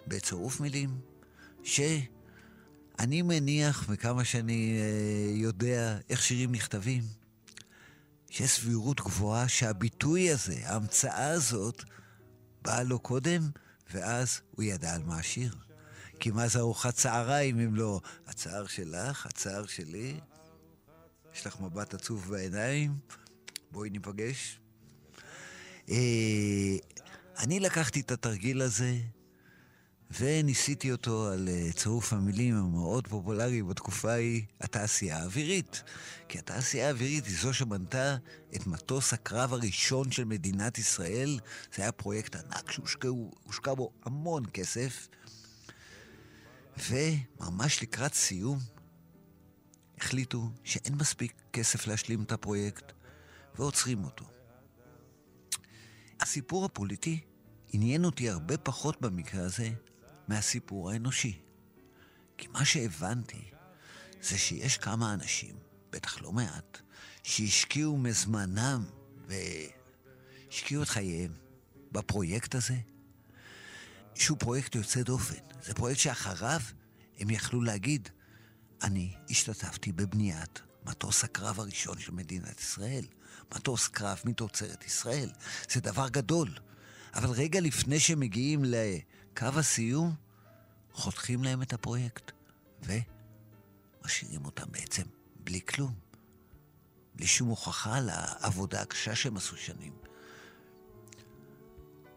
[0.07, 0.99] בצירוף מילים,
[1.63, 7.03] שאני מניח, מכמה שאני אה, יודע איך שירים נכתבים,
[8.29, 11.83] שיש סבירות גבוהה שהביטוי הזה, ההמצאה הזאת,
[12.61, 13.41] באה לו קודם,
[13.91, 15.55] ואז הוא ידע על מה השיר.
[16.19, 20.19] כי מה זה ארוחת צהריים אם לא הצער שלך, הצער שלי?
[21.33, 22.95] יש לך מבט עצוב בעיניים?
[23.71, 24.59] בואי ניפגש.
[25.89, 26.75] אה,
[27.37, 28.95] אני לקחתי את התרגיל הזה
[30.19, 35.83] וניסיתי אותו על אה, צירוף המילים המאוד פופולרי בתקופה ההיא, התעשייה האווירית.
[36.27, 38.17] כי התעשייה האווירית היא זו שבנתה
[38.55, 41.39] את מטוס הקרב הראשון של מדינת ישראל.
[41.75, 45.07] זה היה פרויקט ענק שהושקע בו המון כסף.
[46.89, 48.59] וממש לקראת סיום
[49.97, 52.91] החליטו שאין מספיק כסף להשלים את הפרויקט
[53.55, 54.25] ועוצרים אותו.
[56.19, 57.19] הסיפור הפוליטי
[57.73, 59.69] עניין אותי הרבה פחות במקרה הזה
[60.31, 61.39] מהסיפור האנושי.
[62.37, 63.51] כי מה שהבנתי
[64.21, 65.55] זה שיש כמה אנשים,
[65.91, 66.77] בטח לא מעט,
[67.23, 68.85] שהשקיעו מזמנם
[69.27, 71.33] והשקיעו את חייהם
[71.91, 72.77] בפרויקט הזה,
[74.15, 75.43] שהוא פרויקט יוצא דופן.
[75.63, 76.59] זה פרויקט שאחריו
[77.19, 78.09] הם יכלו להגיד,
[78.83, 83.05] אני השתתפתי בבניית מטוס הקרב הראשון של מדינת ישראל.
[83.55, 85.29] מטוס קרב מתוצרת ישראל.
[85.71, 86.49] זה דבר גדול.
[87.13, 88.63] אבל רגע לפני שמגיעים
[89.41, 90.13] לקו הסיום,
[90.93, 92.31] חותכים להם את הפרויקט,
[92.83, 95.03] ומשאירים אותם בעצם
[95.43, 95.93] בלי כלום.
[97.15, 99.93] בלי שום הוכחה לעבודה הקשה שהם עשו שנים.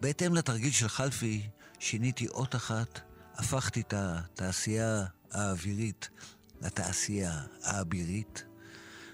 [0.00, 3.00] בהתאם לתרגיל של חלפי, שיניתי אות אחת,
[3.34, 6.08] הפכתי את התעשייה האווירית
[6.60, 8.44] לתעשייה האבירית.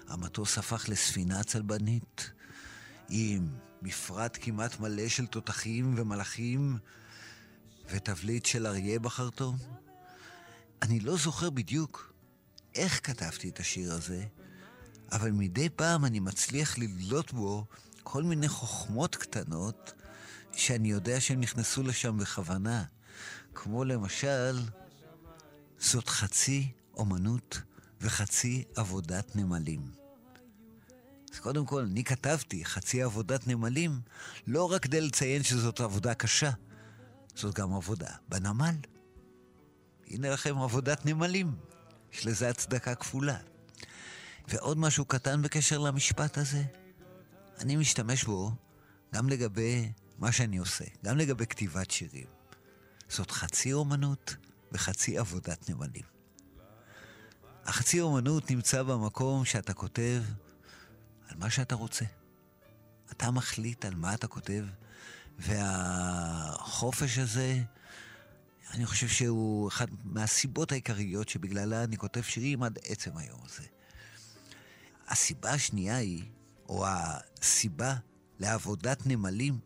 [0.07, 2.31] המטוס הפך לספינה צלבנית,
[3.09, 3.47] עם
[3.81, 6.77] מפרט כמעט מלא של תותחים ומלאכים,
[7.89, 9.57] ותבליט של אריה בחרטום.
[10.81, 12.13] אני לא זוכר בדיוק
[12.75, 14.25] איך כתבתי את השיר הזה,
[15.11, 17.65] אבל מדי פעם אני מצליח לדלות בו
[18.03, 19.93] כל מיני חוכמות קטנות
[20.51, 22.83] שאני יודע שהם נכנסו לשם בכוונה.
[23.55, 24.59] כמו למשל,
[25.79, 27.61] זאת חצי אומנות
[28.01, 29.91] וחצי עבודת נמלים.
[31.33, 34.01] אז קודם כל, אני כתבתי חצי עבודת נמלים,
[34.47, 36.51] לא רק כדי לציין שזאת עבודה קשה,
[37.35, 38.75] זאת גם עבודה בנמל.
[40.07, 41.55] הנה לכם עבודת נמלים,
[42.13, 43.37] יש לזה הצדקה כפולה.
[44.47, 46.63] ועוד משהו קטן בקשר למשפט הזה,
[47.59, 48.51] אני משתמש בו
[49.13, 52.27] גם לגבי מה שאני עושה, גם לגבי כתיבת שירים.
[53.09, 54.35] זאת חצי אומנות
[54.71, 56.03] וחצי עבודת נמלים.
[57.65, 60.23] החצי אומנות נמצא במקום שאתה כותב
[61.27, 62.05] על מה שאתה רוצה.
[63.11, 64.65] אתה מחליט על מה אתה כותב,
[65.39, 67.63] והחופש הזה,
[68.73, 73.63] אני חושב שהוא אחת מהסיבות העיקריות שבגללה אני כותב שירים עד עצם היום הזה.
[75.07, 76.23] הסיבה השנייה היא,
[76.69, 77.95] או הסיבה
[78.39, 79.59] לעבודת נמלים,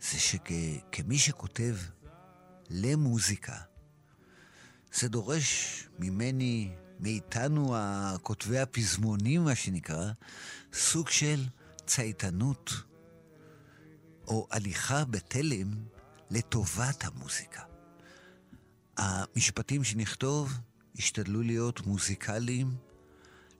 [0.00, 1.76] זה שכמי שכותב
[2.70, 3.56] למוזיקה,
[4.92, 10.12] זה דורש ממני מאיתנו, הכותבי הפזמונים, מה שנקרא,
[10.72, 11.44] סוג של
[11.86, 12.72] צייתנות
[14.30, 15.74] או הליכה בתלם
[16.30, 17.62] לטובת המוזיקה.
[18.96, 20.52] המשפטים שנכתוב
[20.94, 22.76] ישתדלו להיות מוזיקליים.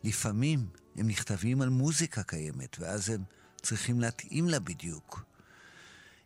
[0.04, 0.66] לפעמים
[0.96, 3.24] הם נכתבים על מוזיקה קיימת, ואז הם
[3.62, 5.24] צריכים להתאים לה בדיוק.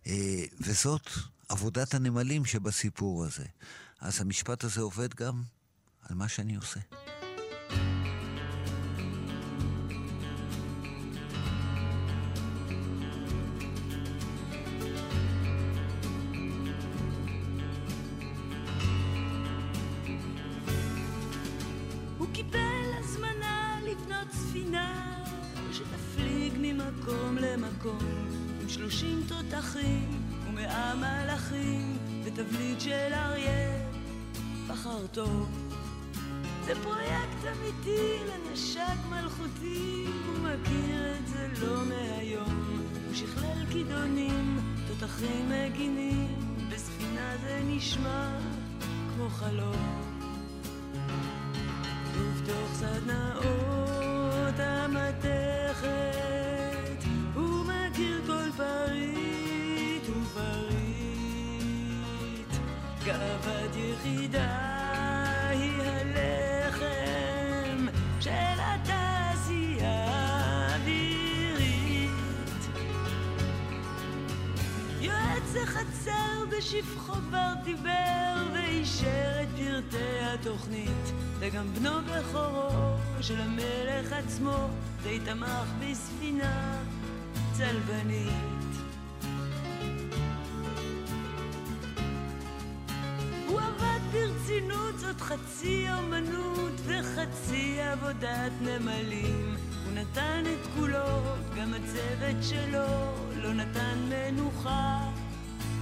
[0.06, 1.08] אה, וזאת
[1.48, 3.46] עבודת הנמלים שבסיפור הזה.
[4.00, 5.42] אז המשפט הזה עובד גם
[6.02, 6.80] על מה שאני עושה.
[28.68, 33.88] שלושים תותחים ומאה מלאכים ותבליט של אריה
[34.68, 35.46] בחרתו
[36.64, 38.80] זה פרויקט אמיתי לנשק
[39.10, 42.82] מלכותי, הוא מכיר את זה לא מהיום.
[43.06, 46.28] הוא שכלל כידונים, תותחים מגינים,
[46.70, 48.38] בספינה זה נשמע
[49.14, 50.02] כמו חלום.
[52.14, 56.33] ובתוך סדנאות המתכת,
[58.56, 60.74] ורית וברית,
[63.04, 64.74] גאוות יחידה
[65.50, 66.86] היא הלחם
[68.20, 70.04] של התעשייה
[70.70, 72.10] האווירית.
[75.00, 79.48] יועץ החצר בשפחו כבר דיבר ואישר את
[79.90, 84.68] פרטי התוכנית, וגם בנו בכורו של המלך עצמו
[85.02, 86.82] די תמך בספינה.
[87.56, 88.30] צלבנית
[93.46, 99.56] הוא עבד ברצינות זאת חצי אומנות וחצי עבודת נמלים.
[99.84, 101.22] הוא נתן את כולו,
[101.56, 105.10] גם הצוות שלו לא נתן מנוחה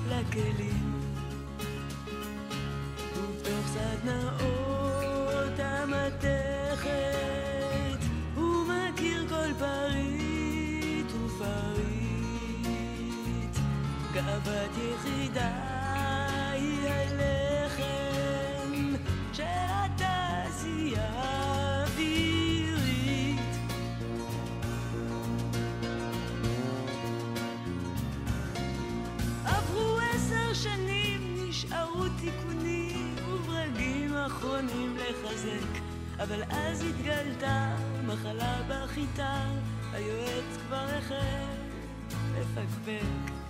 [0.09, 1.01] לכלים.
[3.16, 7.32] ובתוך סדנאות המתכת
[14.45, 15.51] גאוות יחידה
[16.53, 17.82] היא הלחם
[19.32, 22.20] של התעשייה האווירית.
[29.45, 35.80] עברו עשר שנים, נשארו תיקונים וברגים אחרונים לחזק.
[36.18, 37.76] אבל אז התגלתה
[38.07, 39.45] מחלה בחיטה,
[39.93, 41.47] היועץ כבר החל
[42.34, 43.41] לפקפק.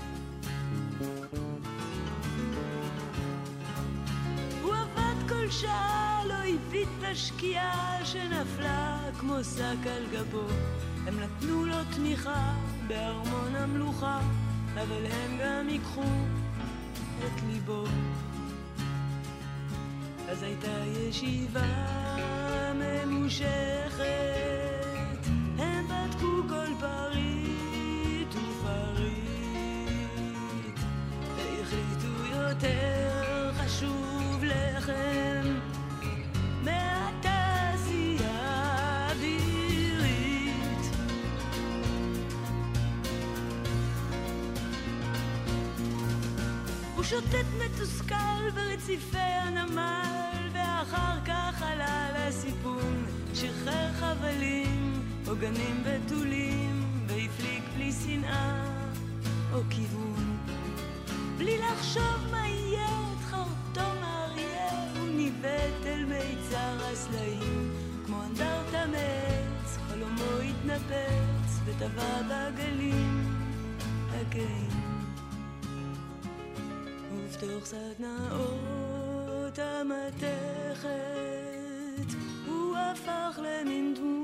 [5.63, 10.47] שעה, לא הביט בשקיעה שנפלה כמו שק על גבו.
[11.07, 12.55] הם נתנו לו תמיכה
[12.87, 14.21] בארמון המלוכה,
[14.75, 16.13] אבל הם גם ייקחו
[17.19, 17.85] את ליבו.
[20.29, 21.67] אז הייתה ישיבה
[22.75, 24.42] ממושכת,
[47.13, 54.93] שוטט מתוסכל ברציפי הנמל, ואחר כך עלה לסיפון, שחרר חבלים,
[55.27, 58.65] עוגנים בתולים, והפליג בלי שנאה
[59.53, 60.39] או כיוון.
[61.39, 67.71] בלי לחשוב מה יהיה את חרטום האריה, הוא ניווט אל מיצר הסלעים,
[68.07, 73.25] כמו אנדרטה מעץ, חלומו התנפץ, וטבע בגלים
[74.11, 74.82] הגאים.
[77.43, 80.89] ובתוך סדנאות המתכת
[82.47, 84.22] הוא הפך למין דמות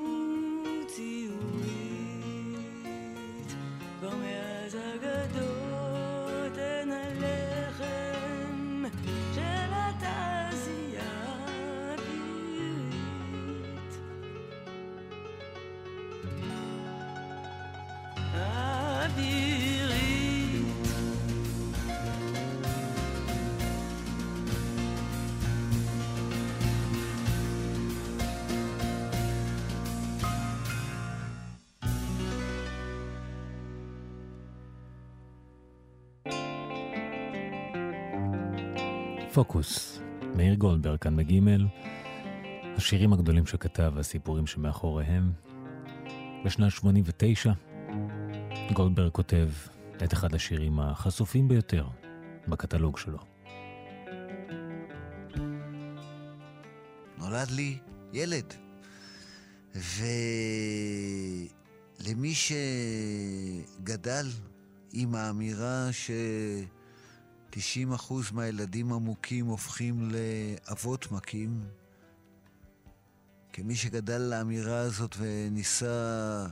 [39.38, 40.00] פוקוס,
[40.36, 41.66] מאיר גולדברג כאן בגימל,
[42.76, 45.32] השירים הגדולים שכתב והסיפורים שמאחוריהם.
[46.44, 47.52] בשנת 89
[48.72, 49.48] גולדברג כותב
[50.04, 51.86] את אחד השירים החשופים ביותר
[52.48, 53.18] בקטלוג שלו.
[57.18, 57.78] נולד לי
[58.12, 58.54] ילד.
[62.04, 64.26] ולמי שגדל
[64.92, 65.88] עם האמירה
[67.56, 71.68] ש-90% מהילדים המוכים הופכים לאבות מכים,
[73.52, 76.46] כמי שגדל לאמירה הזאת וניסה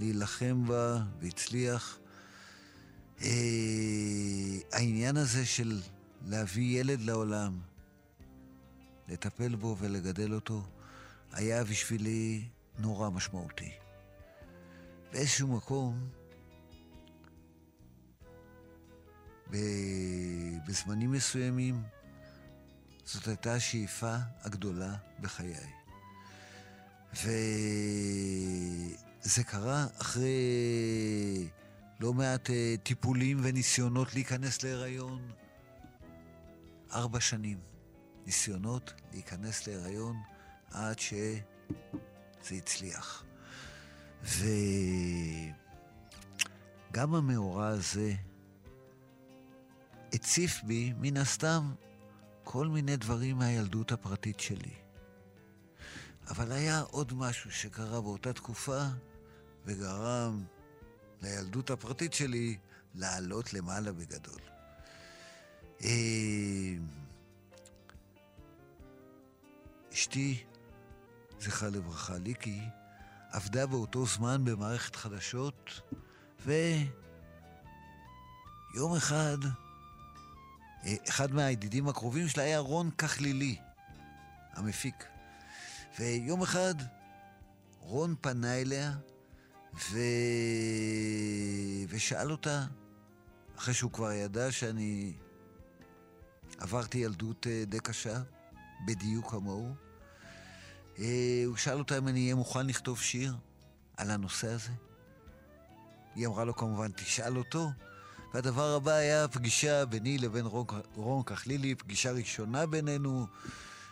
[0.00, 1.98] להילחם בה והצליח,
[3.22, 3.28] אה,
[4.72, 5.80] העניין הזה של
[6.26, 7.60] להביא ילד לעולם,
[9.08, 10.62] לטפל בו ולגדל אותו,
[11.32, 12.44] היה בשבילי
[12.78, 13.70] נורא משמעותי.
[15.12, 16.08] באיזשהו מקום,
[20.72, 21.82] בזמנים מסוימים,
[23.04, 25.70] זאת הייתה השאיפה הגדולה בחיי.
[27.14, 27.24] וזה
[29.44, 31.48] קרה אחרי
[32.00, 35.32] לא מעט אה, טיפולים וניסיונות להיכנס להיריון.
[36.92, 37.58] ארבע שנים
[38.26, 40.16] ניסיונות להיכנס להיריון
[40.70, 41.40] עד שזה
[42.50, 43.24] הצליח.
[44.22, 45.54] וגם
[47.14, 48.14] המאורע הזה
[50.12, 51.72] הציף בי, מן הסתם,
[52.44, 54.74] כל מיני דברים מהילדות הפרטית שלי.
[56.28, 58.82] אבל היה עוד משהו שקרה באותה תקופה
[59.64, 60.44] וגרם
[61.22, 62.58] לילדות הפרטית שלי
[62.94, 64.40] לעלות למעלה בגדול.
[65.84, 66.74] אה,
[69.92, 70.44] אשתי,
[71.40, 72.60] זכרה לברכה, ליקי,
[73.30, 75.80] עבדה באותו זמן במערכת חדשות,
[76.46, 76.76] ויום
[78.96, 79.38] אחד,
[81.08, 83.56] אחד מהידידים הקרובים שלה היה רון כחלילי,
[84.52, 85.04] המפיק.
[85.98, 86.74] ויום אחד
[87.80, 88.92] רון פנה אליה
[89.74, 89.98] ו...
[91.88, 92.64] ושאל אותה,
[93.58, 95.12] אחרי שהוא כבר ידע שאני
[96.58, 98.22] עברתי ילדות אה, די קשה,
[98.86, 99.74] בדיוק כמוהו,
[100.98, 103.36] אה, הוא שאל אותה אם אני אהיה מוכן לכתוב שיר
[103.96, 104.72] על הנושא הזה.
[106.14, 107.70] היא אמרה לו כמובן, תשאל אותו.
[108.34, 110.66] והדבר הבא היה פגישה ביני לבין רון,
[110.96, 113.26] רון כחלילי, פגישה ראשונה בינינו,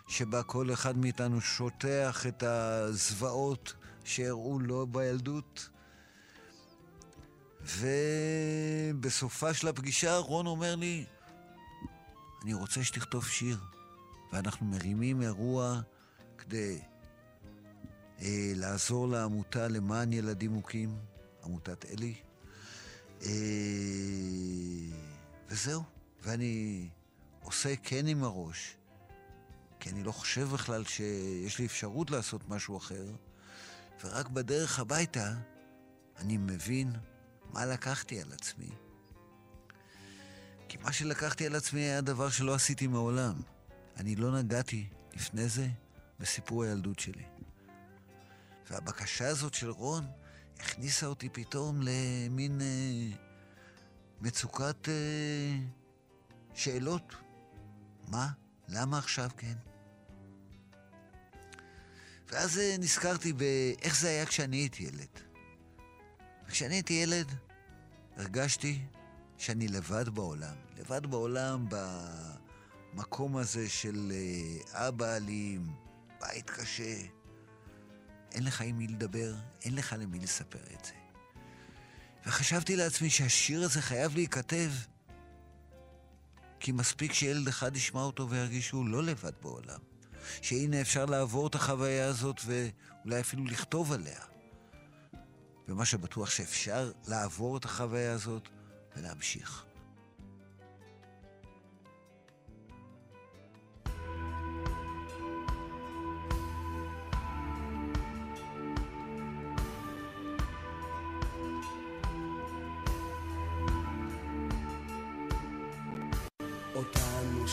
[0.09, 3.75] שבה כל אחד מאיתנו שוטח את הזוועות
[4.05, 5.69] שהראו לו בילדות.
[9.01, 11.05] ובסופה של הפגישה רון אומר לי,
[12.43, 13.59] אני רוצה שתכתוב שיר.
[14.33, 15.81] ואנחנו מרימים אירוע
[16.39, 16.79] כדי
[18.23, 20.97] אה, לעזור לעמותה למען ילדים מוכים,
[21.45, 22.15] עמותת אלי.
[23.23, 23.29] אה,
[25.49, 25.83] וזהו.
[26.23, 26.89] ואני
[27.43, 28.77] עושה כן עם הראש,
[29.81, 33.07] כי אני לא חושב בכלל שיש לי אפשרות לעשות משהו אחר,
[34.05, 35.35] ורק בדרך הביתה
[36.17, 36.93] אני מבין
[37.53, 38.71] מה לקחתי על עצמי.
[40.69, 43.35] כי מה שלקחתי על עצמי היה דבר שלא עשיתי מעולם.
[43.97, 45.69] אני לא נגעתי לפני זה
[46.21, 47.25] בסיפור הילדות שלי.
[48.71, 50.07] והבקשה הזאת של רון
[50.61, 53.17] הכניסה אותי פתאום למין אה,
[54.21, 55.59] מצוקת אה,
[56.55, 57.15] שאלות.
[58.09, 58.29] מה?
[58.69, 59.55] למה עכשיו כן?
[62.29, 65.21] ואז אה, נזכרתי באיך זה היה כשאני הייתי ילד.
[66.49, 67.27] כשאני הייתי ילד,
[68.17, 68.83] הרגשתי
[69.39, 70.55] שאני לבד בעולם.
[70.79, 71.67] לבד בעולם
[72.95, 75.67] במקום הזה של אה, אבא אלים,
[76.21, 77.20] בית קשה.
[78.33, 80.93] אין לך עם מי לדבר, אין לך למי לספר את זה.
[82.27, 84.71] וחשבתי לעצמי שהשיר הזה חייב להיכתב,
[86.61, 89.79] כי מספיק שילד אחד ישמע אותו וירגיש שהוא לא לבד בעולם.
[90.43, 94.21] שהנה אפשר לעבור את החוויה הזאת ואולי אפילו לכתוב עליה.
[95.69, 98.49] ומה שבטוח שאפשר לעבור את החוויה הזאת
[98.97, 99.65] ולהמשיך.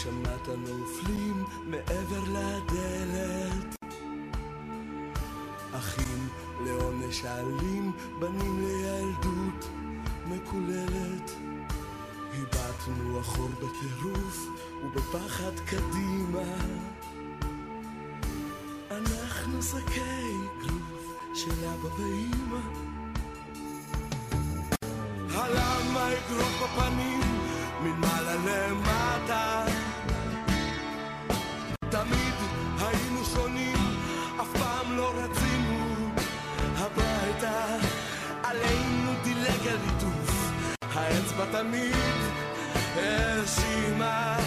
[0.04, 3.76] שמעת נופלים מעבר לדלת.
[5.72, 6.28] אחים
[6.66, 9.70] לעונש אלים, בנים לילדות
[10.26, 11.32] מקוללת.
[12.34, 14.48] הבטנו אחור בטירוף
[14.84, 16.54] ובפחד קדימה.
[18.92, 22.60] אנחנו שקי גרוף של אבא ואמא
[25.34, 27.22] הלמה אגרוף בפנים
[27.84, 29.87] מלמעלה למטה
[39.86, 40.52] ליטוף.
[40.94, 41.96] האצבע תמיד
[42.96, 44.38] האשימה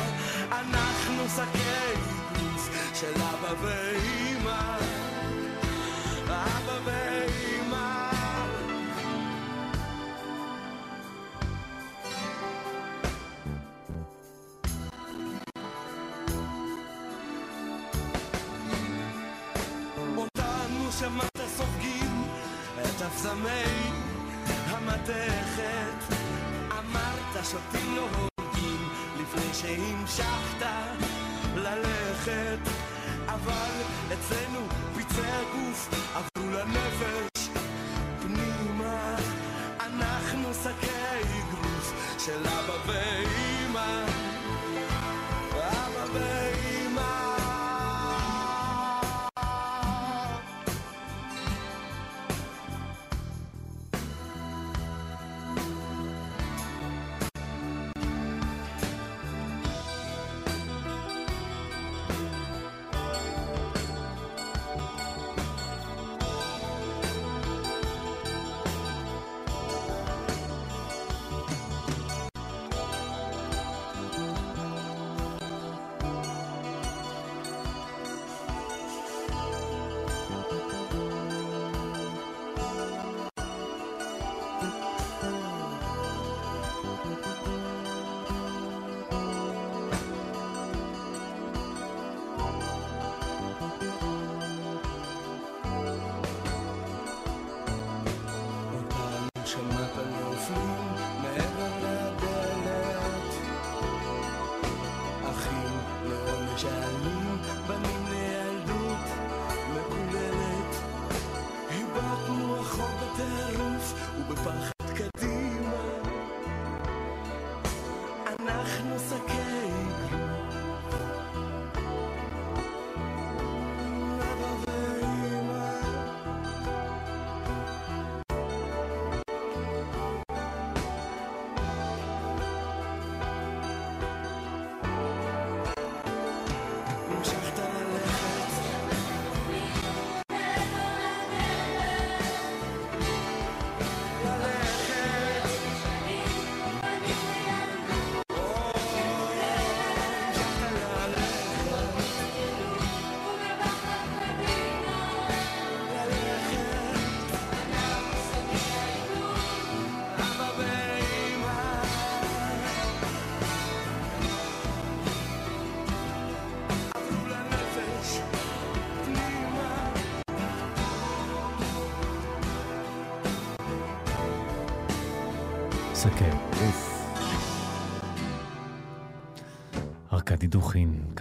[0.53, 2.01] אנחנו שקי
[2.33, 4.77] גוף של אבא ואמא
[27.51, 28.89] שותים לא הורגים
[29.21, 30.67] לפני שהמשכת
[31.55, 32.59] ללכת.
[33.27, 33.71] אבל
[34.13, 34.61] אצלנו
[34.95, 35.89] פצעי הגוף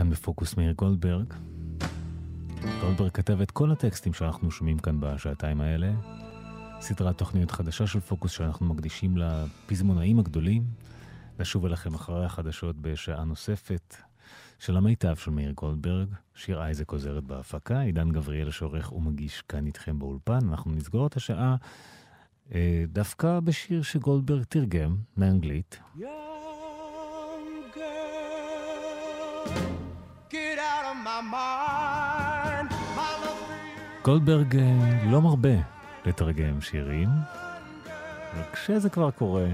[0.10, 1.34] כאן בפוקוס מאיר גולדברג.
[2.82, 5.92] גולדברג כתב את כל הטקסטים שאנחנו שומעים כאן בשעתיים האלה.
[6.82, 10.64] סדרת תוכניות חדשה של פוקוס שאנחנו מקדישים לפזמונאים הגדולים.
[11.40, 13.96] נשוב אליכם אחרי החדשות בשעה נוספת
[14.60, 16.08] של המיטב של מאיר גולדברג.
[16.36, 20.50] שיר אייזק עוזרת בהפקה, עידן גבריאל שעורך ומגיש כאן איתכם באולפן.
[20.50, 21.56] אנחנו נסגור את השעה
[22.54, 25.80] אה, דווקא בשיר שגולדברג תרגם מאנגלית.
[34.04, 35.56] גולדברג אה, לא מרבה
[36.06, 37.10] לתרגם שירים,
[38.36, 39.48] וכשזה כבר קורה,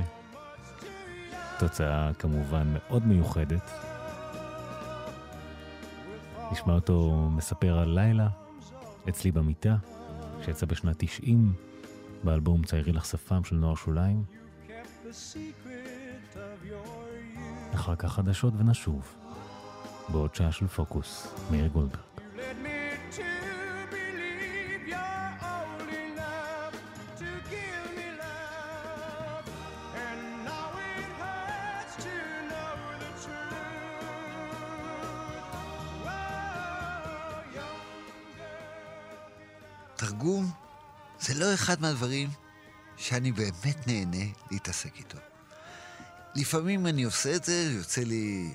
[1.59, 3.72] תוצאה כמובן מאוד מיוחדת.
[6.51, 8.28] נשמע אותו מספר על לילה
[9.09, 9.76] אצלי במיטה,
[10.45, 11.53] שיצא בשנת 90,
[12.24, 14.24] באלבום ציירי לך שפם של נוער שוליים.
[17.74, 19.16] אחר כך חדשות ונשוב,
[20.10, 21.99] בעוד שעה של פוקוס, מאיר גולדברג.
[39.95, 40.51] תרגום
[41.20, 42.30] זה לא אחד מהדברים
[42.97, 45.18] שאני באמת נהנה להתעסק איתו.
[46.36, 48.53] לפעמים אני עושה את זה, יוצא לי...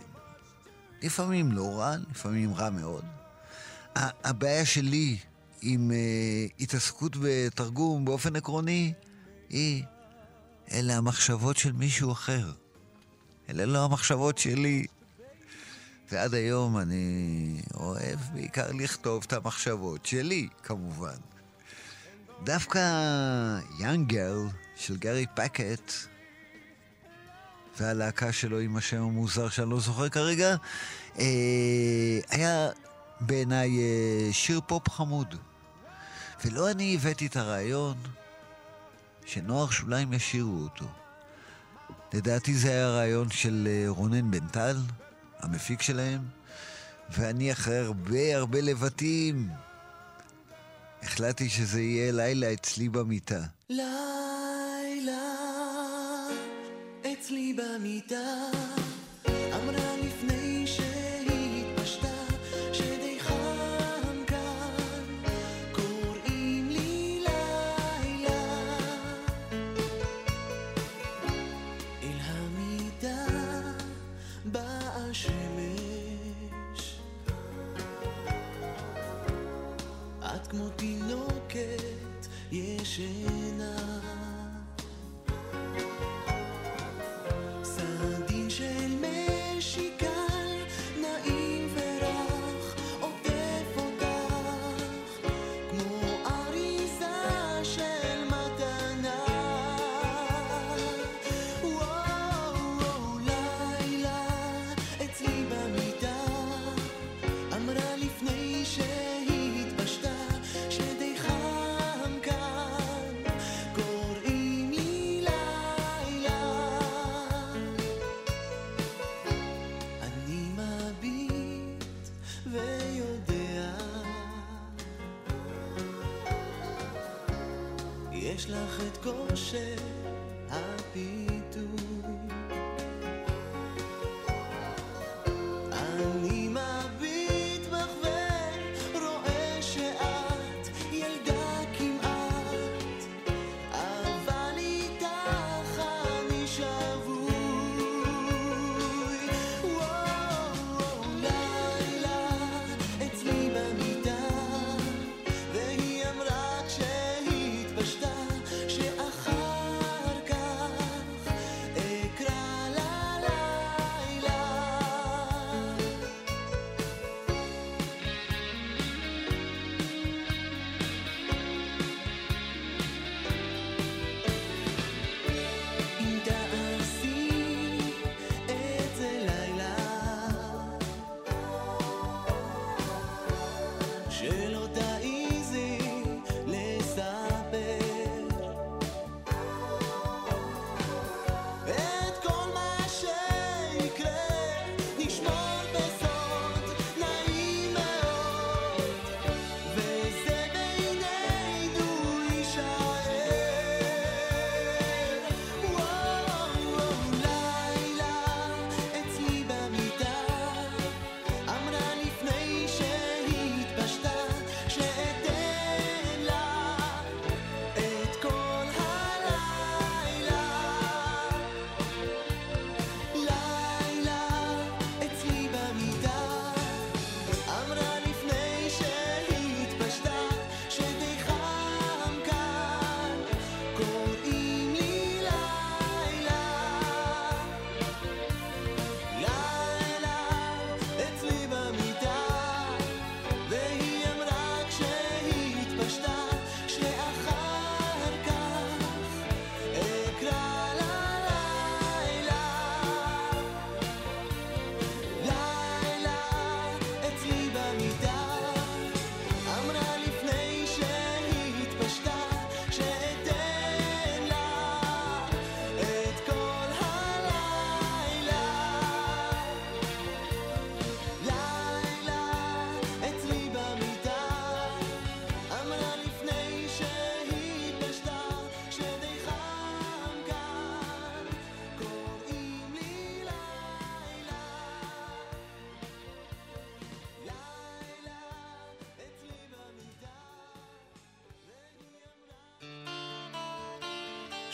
[1.02, 3.04] לפעמים לא רע, לפעמים רע מאוד.
[3.96, 5.18] הבעיה שלי
[5.62, 8.92] עם uh, התעסקות בתרגום באופן עקרוני
[9.48, 9.84] היא,
[10.72, 12.52] אלה המחשבות של מישהו אחר.
[13.48, 14.86] אלה לא המחשבות שלי.
[16.12, 21.16] ועד היום אני אוהב בעיקר לכתוב את המחשבות שלי, כמובן.
[22.44, 22.78] דווקא
[23.78, 25.92] יאנג גרל של גארי פקט
[27.80, 30.56] והלהקה שלו עם השם המוזר שאני לא זוכר כרגע,
[31.18, 31.24] אה,
[32.30, 32.68] היה
[33.20, 35.34] בעיניי אה, שיר פופ חמוד.
[36.44, 37.96] ולא אני הבאתי את הרעיון
[39.26, 40.84] שנוער שוליים ישירו אותו.
[42.14, 44.76] לדעתי זה היה רעיון של אה, רונן בן טל,
[45.38, 46.20] המפיק שלהם,
[47.10, 49.48] ואני אחרי הרבה הרבה לבטים
[51.02, 53.40] החלטתי שזה יהיה לילה אצלי במיטה.
[53.70, 54.29] לילה
[57.50, 58.69] אצלי במיטה אמרה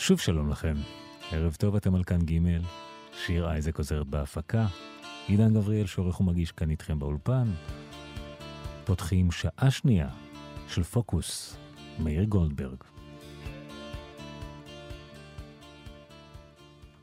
[0.07, 0.73] שוב שלום לכם.
[1.31, 2.39] ערב טוב, אתם על כאן ג',
[3.25, 4.67] שיר אייזק עוזרת בהפקה,
[5.27, 7.51] עידן גבריאל שעורך ומגיש כאן איתכם באולפן.
[8.85, 10.09] פותחים שעה שנייה
[10.67, 11.57] של פוקוס,
[11.99, 12.83] מאיר גולדברג.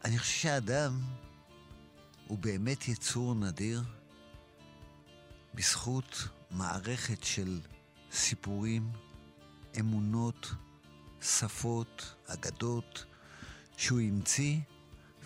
[0.05, 1.01] אני חושב שהאדם
[2.27, 3.83] הוא באמת יצור נדיר
[5.55, 7.61] בזכות מערכת של
[8.13, 8.89] סיפורים,
[9.81, 10.55] אמונות,
[11.25, 13.05] שפות, אגדות,
[13.77, 14.59] שהוא המציא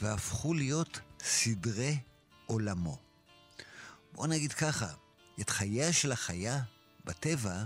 [0.00, 1.98] והפכו להיות סדרי
[2.46, 2.98] עולמו.
[4.14, 4.86] בואו נגיד ככה,
[5.40, 6.60] את חייה של החיה
[7.04, 7.64] בטבע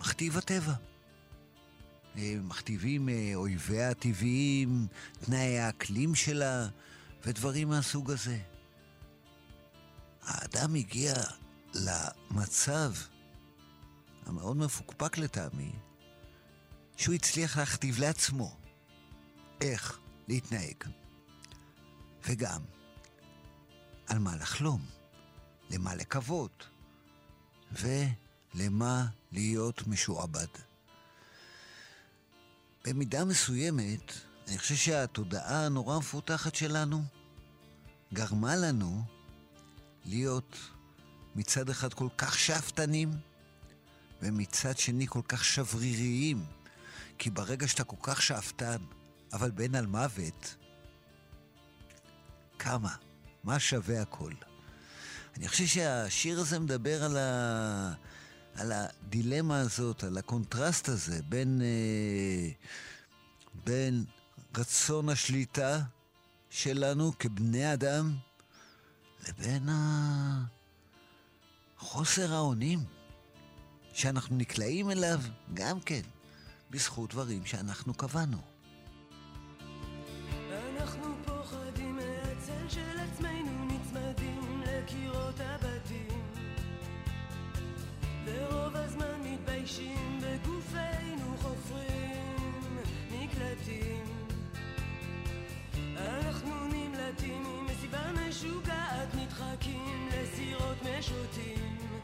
[0.00, 0.72] מכתיב הטבע.
[2.16, 4.86] אה, מכתיבים אה, אויביה הטבעיים,
[5.24, 6.68] תנאי האקלים שלה
[7.24, 8.38] ודברים מהסוג הזה.
[10.22, 11.14] האדם הגיע
[11.74, 12.92] למצב
[14.26, 15.72] המאוד מפוקפק לטעמי,
[16.96, 18.56] שהוא הצליח להכתיב לעצמו
[19.60, 20.84] איך להתנהג.
[22.24, 22.62] וגם
[24.06, 24.84] על מה לחלום,
[25.70, 26.66] למה לקוות,
[27.72, 30.46] ולמה להיות משועבד.
[32.84, 34.12] במידה מסוימת,
[34.48, 37.02] אני חושב שהתודעה הנורא מפותחת שלנו
[38.12, 39.02] גרמה לנו
[40.04, 40.56] להיות
[41.34, 43.10] מצד אחד כל כך שאפתנים,
[44.22, 46.44] ומצד שני כל כך שבריריים.
[47.18, 48.76] כי ברגע שאתה כל כך שאפתן,
[49.32, 50.56] אבל בן על מוות,
[52.58, 52.94] כמה?
[53.44, 54.32] מה שווה הכל?
[55.36, 57.92] אני חושב שהשיר הזה מדבר על, ה...
[58.54, 62.50] על הדילמה הזאת, על הקונטרסט הזה בין, אה,
[63.64, 64.04] בין
[64.56, 65.80] רצון השליטה
[66.50, 68.14] שלנו כבני אדם
[69.28, 69.68] לבין
[71.78, 72.78] חוסר האונים
[73.92, 75.20] שאנחנו נקלעים אליו
[75.54, 76.00] גם כן
[76.70, 78.38] בזכות דברים שאנחנו קבענו.
[80.50, 81.98] אנחנו פוחדים
[98.28, 101.95] משוגעת, נדחקים לסירות משוטים.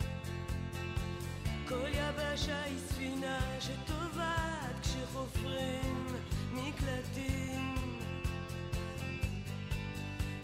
[1.73, 6.07] כל יבשה היא ספינה שטובעת כשחופרים
[6.53, 7.75] מקלטים.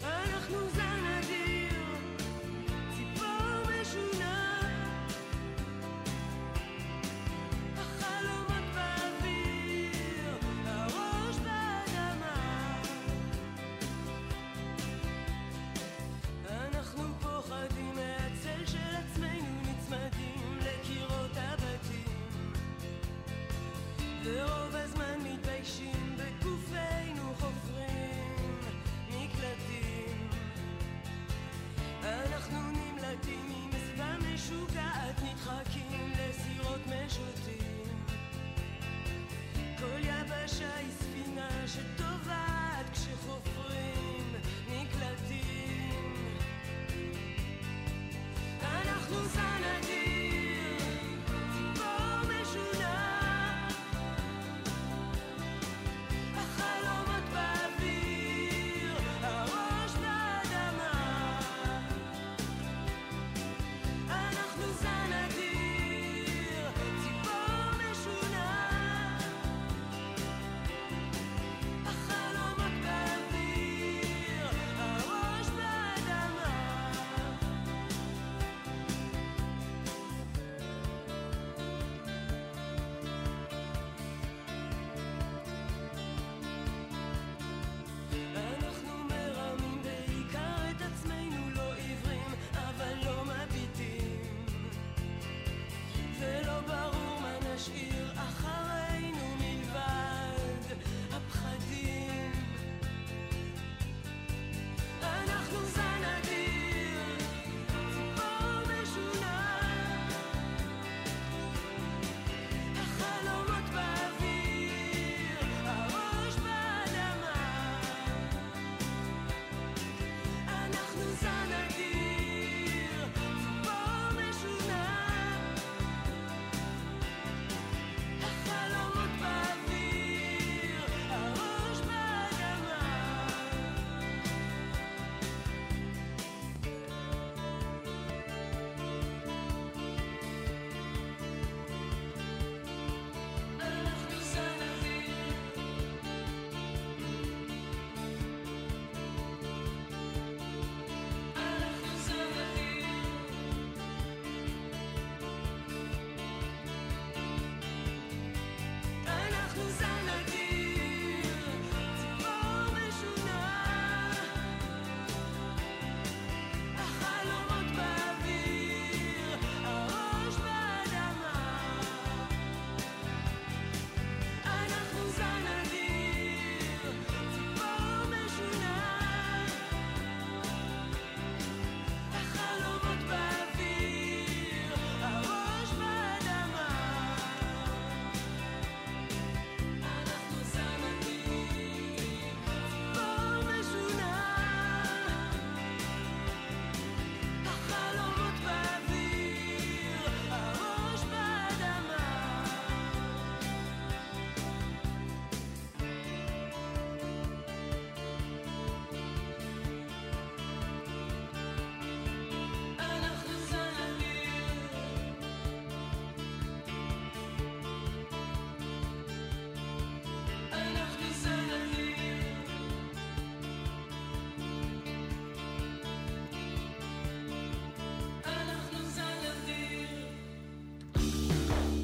[0.03, 1.73] אנחנו זן אדיר,
[2.95, 4.38] ציפור משונה.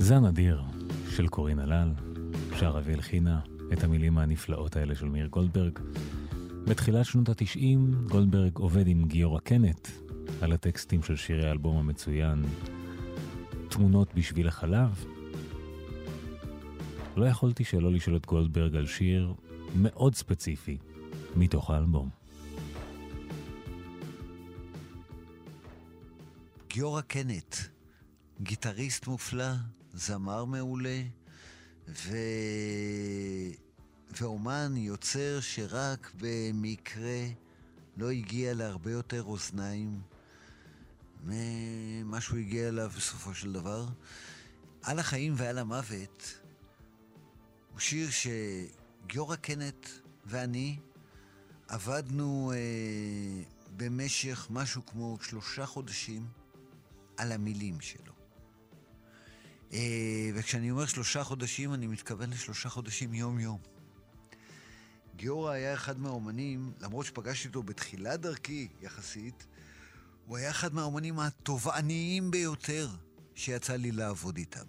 [0.06, 0.64] זן אדיר
[1.10, 1.94] של קורין הלל,
[2.60, 3.40] שרה והלחינה
[3.74, 5.80] את המילים הנפלאות האלה של מאיר גולדברג.
[6.68, 9.88] בתחילת שנות התשעים גולדברג עובד עם גיורא קנט
[10.42, 12.46] על הטקסטים של שירי האלבום המצוין
[13.70, 15.06] תמונות בשביל החלב.
[17.16, 19.34] לא יכולתי שלא לשאול את גולדברג על שיר
[19.76, 20.78] מאוד ספציפי
[21.36, 22.10] מתוך האלבום.
[26.70, 27.56] גיורא קנט,
[28.42, 29.46] גיטריסט מופלא,
[29.96, 31.02] זמר מעולה,
[31.88, 32.18] ו...
[34.22, 37.22] ואומן, יוצר שרק במקרה
[37.98, 40.02] לא הגיע להרבה יותר אוזניים
[41.24, 43.86] ממה שהוא הגיע אליו בסופו של דבר.
[44.84, 46.34] על החיים ועל המוות
[47.72, 49.88] הוא שיר שגיורא קנט
[50.26, 50.80] ואני
[51.68, 53.44] עבדנו אה,
[53.78, 56.28] במשך משהו כמו שלושה חודשים
[57.18, 58.15] על המילים שלו.
[59.74, 63.60] אה, וכשאני אומר שלושה חודשים, אני מתכוון לשלושה חודשים יום-יום.
[65.16, 69.46] גיורא היה אחד מהאומנים, למרות שפגשתי אותו בתחילת דרכי יחסית,
[70.26, 72.90] הוא היה אחד מהאומנים התובעניים ביותר
[73.36, 74.66] שיצא לי לעבוד איתם.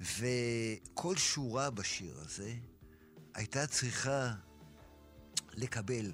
[0.00, 2.54] וכל שורה בשיר הזה
[3.34, 4.34] הייתה צריכה
[5.54, 6.12] לקבל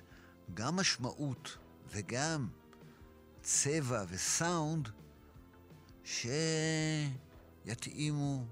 [0.54, 1.58] גם משמעות
[1.90, 2.48] וגם
[3.42, 4.88] צבע וסאונד
[7.66, 8.44] שיתאימו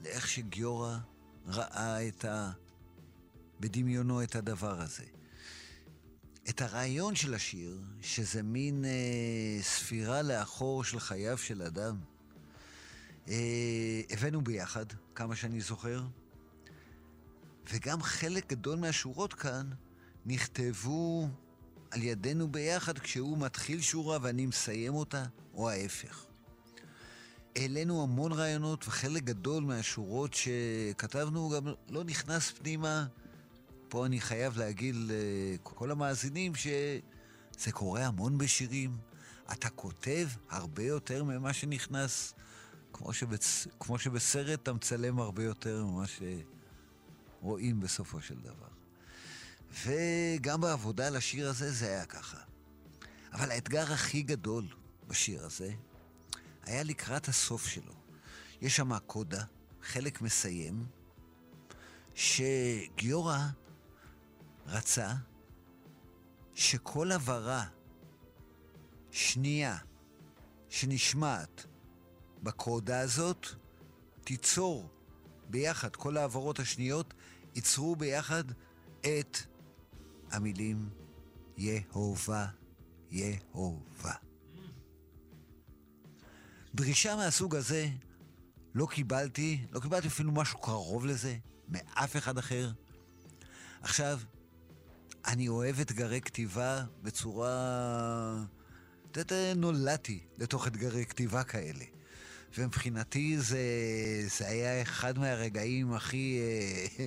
[0.00, 0.98] לאיך שגיורא
[1.46, 2.52] ראה את ה...
[3.60, 5.04] בדמיונו את הדבר הזה.
[6.48, 12.00] את הרעיון של השיר, שזה מין אה, ספירה לאחור של חייו של אדם,
[13.28, 16.02] אה, הבאנו ביחד, כמה שאני זוכר,
[17.72, 19.70] וגם חלק גדול מהשורות כאן
[20.26, 21.28] נכתבו
[21.90, 25.24] על ידינו ביחד כשהוא מתחיל שורה ואני מסיים אותה,
[25.54, 26.27] או ההפך.
[27.56, 33.06] העלינו המון רעיונות, וחלק גדול מהשורות שכתבנו גם לא נכנס פנימה.
[33.88, 38.96] פה אני חייב להגיד לכל המאזינים שזה קורה המון בשירים.
[39.52, 42.34] אתה כותב הרבה יותר ממה שנכנס,
[42.92, 43.66] כמו, שבצ...
[43.80, 46.04] כמו שבסרט אתה מצלם הרבה יותר ממה
[47.40, 48.68] שרואים בסופו של דבר.
[49.84, 52.38] וגם בעבודה על השיר הזה זה היה ככה.
[53.32, 54.64] אבל האתגר הכי גדול
[55.08, 55.72] בשיר הזה
[56.68, 57.92] היה לקראת הסוף שלו.
[58.60, 59.44] יש שם קודה,
[59.82, 60.86] חלק מסיים,
[62.14, 63.38] שגיורא
[64.66, 65.14] רצה
[66.54, 67.64] שכל הבהרה
[69.10, 69.76] שנייה
[70.68, 71.66] שנשמעת
[72.42, 73.46] בקודה הזאת
[74.24, 74.88] תיצור
[75.50, 77.14] ביחד, כל ההעברות השניות
[77.54, 78.44] ייצרו ביחד
[79.00, 79.38] את
[80.30, 80.88] המילים
[81.56, 82.46] יהובה,
[83.10, 84.27] יהובה.
[86.74, 87.88] דרישה מהסוג הזה
[88.74, 91.36] לא קיבלתי, לא קיבלתי אפילו משהו קרוב לזה,
[91.68, 92.70] מאף אחד אחר.
[93.82, 94.20] עכשיו,
[95.26, 98.44] אני אוהב אתגרי כתיבה בצורה...
[99.10, 101.84] אתה נולדתי לתוך אתגרי כתיבה כאלה.
[102.58, 103.58] ומבחינתי זה,
[104.38, 106.38] זה היה אחד מהרגעים הכי
[106.98, 107.06] אה,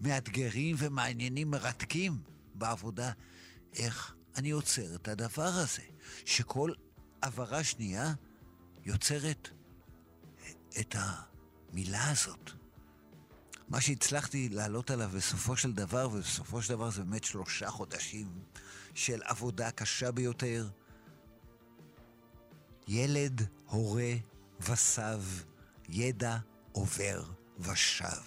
[0.00, 2.18] מאתגרים ומעניינים, מרתקים
[2.54, 3.12] בעבודה.
[3.76, 5.82] איך אני עוצר את הדבר הזה,
[6.24, 6.72] שכל
[7.22, 8.12] הבהרה שנייה
[8.84, 9.48] יוצרת
[10.80, 12.50] את המילה הזאת.
[13.68, 18.28] מה שהצלחתי לעלות עליו בסופו של דבר, ובסופו של דבר זה באמת שלושה חודשים
[18.94, 20.68] של עבודה קשה ביותר.
[22.88, 24.12] ילד, הורה
[24.60, 25.22] וסב,
[25.88, 26.38] ידע
[26.72, 27.22] עובר
[27.58, 28.22] ושב.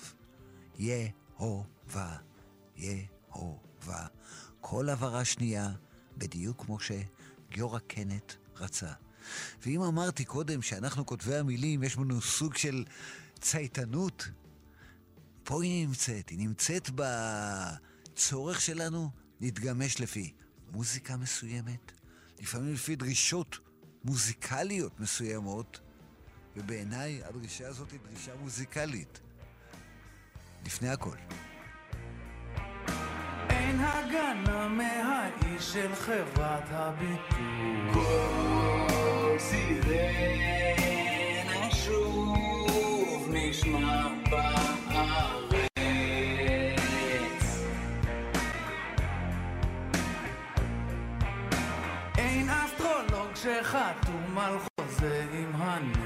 [0.79, 2.17] יהובה,
[2.75, 4.07] יהובה.
[4.61, 5.69] כל הבהרה שנייה,
[6.17, 8.91] בדיוק כמו שגיורא קנט רצה.
[9.65, 12.83] ואם אמרתי קודם שאנחנו כותבי המילים, יש לנו סוג של
[13.39, 14.29] צייתנות,
[15.43, 19.09] פה היא נמצאת, היא נמצאת בצורך שלנו
[19.41, 20.33] להתגמש לפי
[20.71, 21.91] מוזיקה מסוימת,
[22.41, 23.57] לפעמים לפי דרישות
[24.03, 25.79] מוזיקליות מסוימות,
[26.57, 29.19] ובעיניי הדרישה הזאת היא דרישה מוזיקלית.
[30.65, 31.15] לפני הכל.
[33.49, 38.52] אין הגנה מהאיש של חברת הביטוח.
[39.53, 45.63] כל סירנה שוב נשמע בארץ.
[52.17, 56.02] אין אסטרולוג שחתום על חוזה עם הנצח.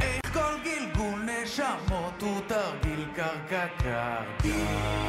[0.00, 2.22] איך כל גלגול נשמות
[3.16, 5.07] קרקע קרקע.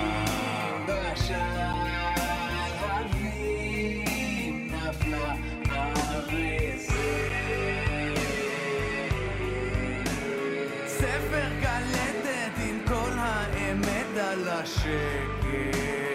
[15.20, 16.09] again.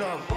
[0.00, 0.27] עובר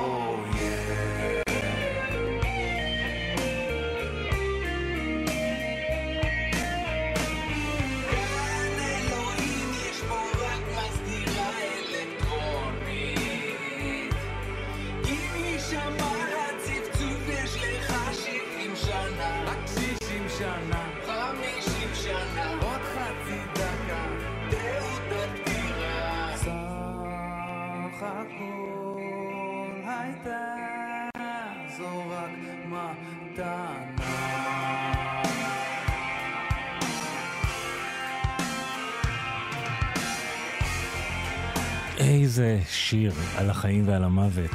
[42.31, 44.51] איזה שיר על החיים ועל המוות.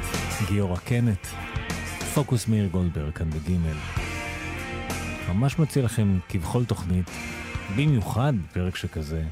[0.47, 1.27] גיורא קנט.
[2.13, 3.77] פוקוס מאיר גולדברג כאן בגימל.
[5.29, 7.05] ממש מציע לכם כבכל תוכנית,
[7.75, 9.23] במיוחד פרק שכזה,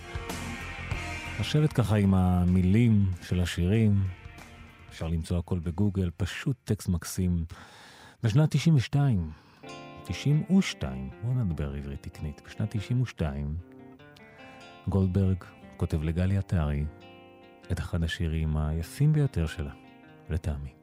[1.40, 4.04] לשבת ככה עם המילים של השירים.
[4.90, 7.46] אפשר למצוא הכל בגוגל, פשוט טקסט מקסים.
[8.24, 9.32] בשנת 92,
[10.04, 13.56] 92, בואו נדבר עברית תקנית, בשנת 92,
[14.88, 15.44] גולדברג
[15.78, 16.86] כותב לגלי עטרי
[17.72, 19.74] את אחד השירים היפים ביותר שלה,
[20.30, 20.74] לטעמי.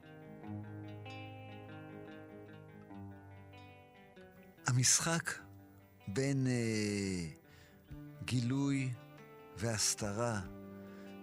[4.66, 5.30] המשחק
[6.08, 7.26] בין אה,
[8.24, 8.92] גילוי
[9.56, 10.40] והסתרה,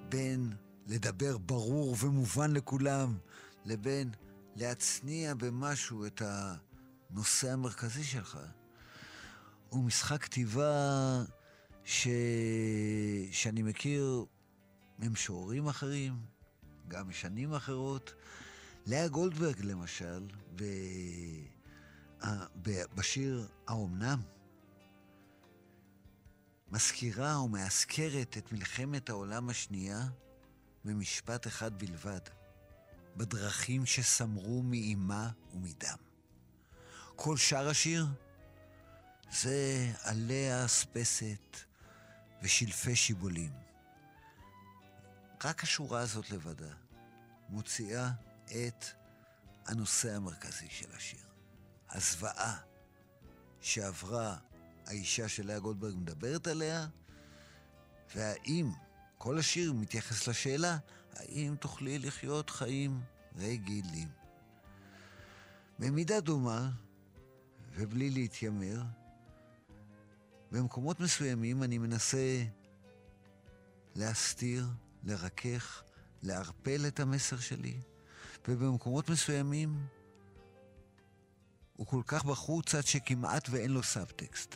[0.10, 0.53] בין
[0.88, 3.18] לדבר ברור ומובן לכולם,
[3.65, 4.11] לבין
[4.56, 8.40] להצניע במשהו את הנושא המרכזי שלך,
[9.69, 11.23] הוא משחק כתיבה
[11.84, 12.07] ש...
[13.31, 14.26] שאני מכיר
[14.99, 16.13] ממשוררים אחרים,
[16.88, 18.13] גם משנים אחרות.
[18.85, 20.63] לאה גולדברג, למשל, ב...
[22.95, 24.21] בשיר "האומנם",
[26.67, 30.07] מזכירה ומאזכרת את מלחמת העולם השנייה
[30.85, 32.19] במשפט אחד בלבד,
[33.17, 35.97] בדרכים שסמרו מאימה ומדם.
[37.15, 38.05] כל שאר השיר
[39.31, 41.57] זה עליה אספסת
[42.43, 43.69] ושלפי שיבולים.
[45.44, 46.74] רק השורה הזאת לבדה
[47.49, 48.11] מוציאה
[48.45, 48.86] את
[49.66, 51.20] הנושא המרכזי של השיר.
[51.90, 52.57] הזוועה
[53.61, 54.38] שעברה
[54.86, 56.88] האישה שלאה גולדברג מדברת עליה,
[58.16, 58.72] והאם
[59.18, 60.78] כל השיר מתייחס לשאלה,
[61.14, 63.02] האם תוכלי לחיות חיים
[63.36, 64.07] רגילים.
[65.80, 66.70] במידה דומה,
[67.74, 68.82] ובלי להתיימר,
[70.52, 72.44] במקומות מסוימים אני מנסה
[73.95, 74.68] להסתיר,
[75.03, 75.84] לרכך,
[76.23, 77.81] לערפל את המסר שלי,
[78.47, 79.88] ובמקומות מסוימים
[81.76, 84.55] הוא כל כך בחוץ עד שכמעט ואין לו סאבטקסט.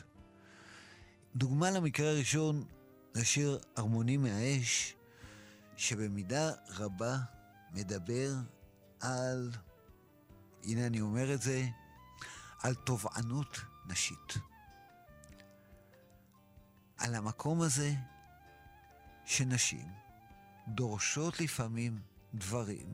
[1.36, 2.66] דוגמה למקרה הראשון
[3.14, 4.96] זה השיר "ארמוני מהאש",
[5.78, 7.18] שבמידה רבה
[7.72, 8.34] מדבר
[9.00, 9.52] על,
[10.64, 11.66] הנה אני אומר את זה,
[12.60, 14.34] על תובענות נשית.
[16.98, 17.94] על המקום הזה
[19.26, 20.03] שנשים
[20.68, 22.02] דורשות לפעמים
[22.34, 22.94] דברים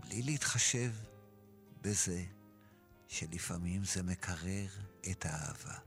[0.00, 0.92] בלי להתחשב
[1.80, 2.24] בזה
[3.08, 4.68] שלפעמים זה מקרר
[5.10, 5.78] את האהבה.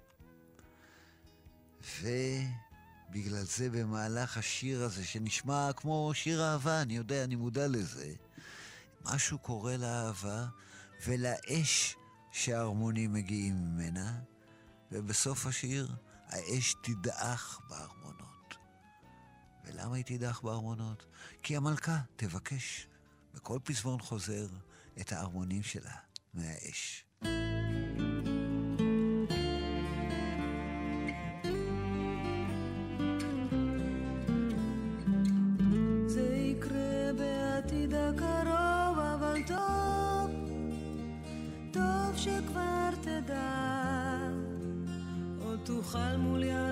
[2.02, 8.14] ובגלל זה במהלך השיר הזה, שנשמע כמו שיר אהבה, אני יודע, אני מודע לזה,
[9.06, 10.46] משהו קורה לאהבה
[11.06, 11.96] ולאש
[12.32, 14.20] שההרמונים מגיעים ממנה,
[14.92, 15.96] ובסוף השיר
[16.28, 18.28] האש תדעך בארמונות.
[19.70, 21.06] ולמה היא תדעך בארמונות?
[21.44, 22.88] כי המלכה תבקש
[23.34, 24.48] בכל פזמון חוזר
[25.02, 25.96] את הארמונים שלה
[26.34, 27.06] מהאש.
[42.20, 44.30] שכבר תדע,
[45.66, 46.69] תוכל מול ירח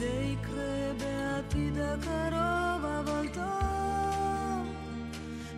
[0.00, 4.66] זה יקרה בעתיד הקרוב, אבל טוב,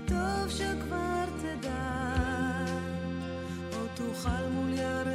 [0.07, 2.67] טוב שכבר תדע,
[3.73, 5.12] עוד תוכל מול ירח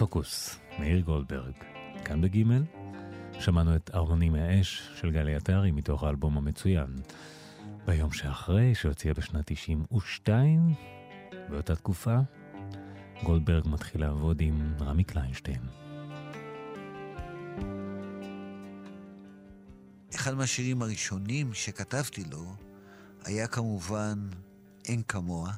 [0.00, 1.52] פוקוס, מאיר גולדברג.
[2.04, 2.62] כאן בגימל,
[3.40, 6.96] שמענו את ארמוני מהאש של גלי עטרי מתוך האלבום המצוין.
[7.86, 10.74] ביום שאחרי, שהוציאה בשנת 92,
[11.50, 12.18] באותה תקופה,
[13.22, 15.62] גולדברג מתחיל לעבוד עם רמי קליינשטיין.
[20.14, 22.54] אחד מהשירים הראשונים שכתבתי לו
[23.24, 24.28] היה כמובן
[24.84, 25.52] אין כמוה.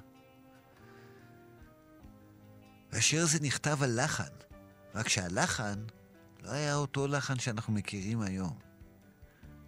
[2.92, 4.32] והשיר הזה נכתב על לחן,
[4.94, 5.84] רק שהלחן
[6.42, 8.58] לא היה אותו לחן שאנחנו מכירים היום.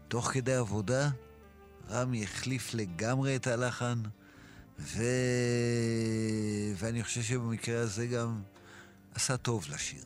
[0.09, 1.11] תוך כדי עבודה,
[1.91, 4.03] רמי החליף לגמרי את הלחן,
[4.79, 5.03] ו...
[6.77, 8.43] ואני חושב שבמקרה הזה גם
[9.15, 10.05] עשה טוב לשיר.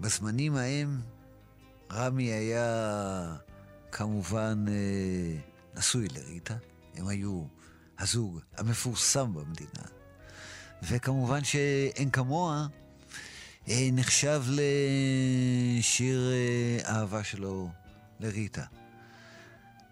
[0.00, 1.00] בזמנים ההם
[1.92, 3.36] רמי היה
[3.92, 5.38] כמובן אה,
[5.74, 6.56] נשוי לריטה,
[6.94, 7.44] הם היו
[7.98, 10.01] הזוג המפורסם במדינה.
[10.82, 12.66] וכמובן שאין כמוה
[13.68, 17.70] אה, נחשב לשיר אה, אהבה שלו
[18.20, 18.64] לריטה.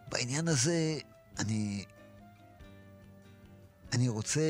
[0.09, 0.99] בעניין הזה
[1.39, 1.85] אני,
[3.93, 4.41] אני רוצה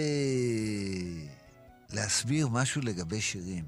[1.91, 3.65] להסביר משהו לגבי שירים.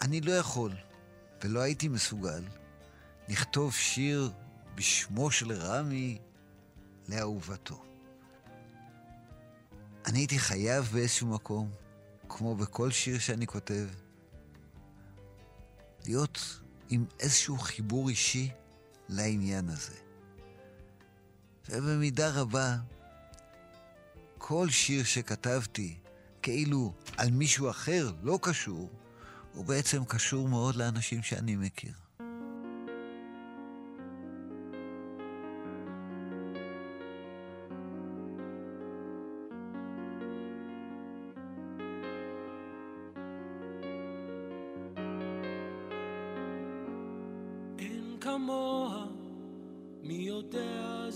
[0.00, 0.76] אני לא יכול,
[1.44, 2.44] ולא הייתי מסוגל
[3.28, 4.30] לכתוב שיר
[4.74, 6.18] בשמו של רמי
[7.08, 7.83] לאהובתו.
[10.06, 11.70] אני הייתי חייב באיזשהו מקום,
[12.28, 13.86] כמו בכל שיר שאני כותב,
[16.04, 18.50] להיות עם איזשהו חיבור אישי
[19.08, 19.96] לעניין הזה.
[21.68, 22.76] ובמידה רבה,
[24.38, 25.96] כל שיר שכתבתי
[26.42, 28.90] כאילו על מישהו אחר לא קשור,
[29.52, 32.03] הוא בעצם קשור מאוד לאנשים שאני מכיר.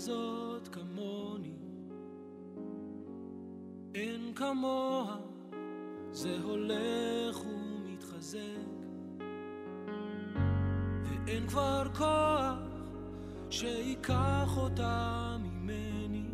[0.09, 1.53] כזאת כמוני,
[3.95, 5.17] אין כמוה,
[6.11, 8.39] זה הולך ומתחזק,
[11.03, 12.57] ואין כבר כוח
[13.49, 16.29] שייקח אותה ממני,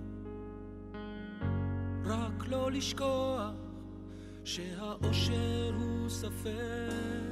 [2.05, 3.53] רק לא לשכוח
[4.43, 7.24] שהאושר הוא ספק.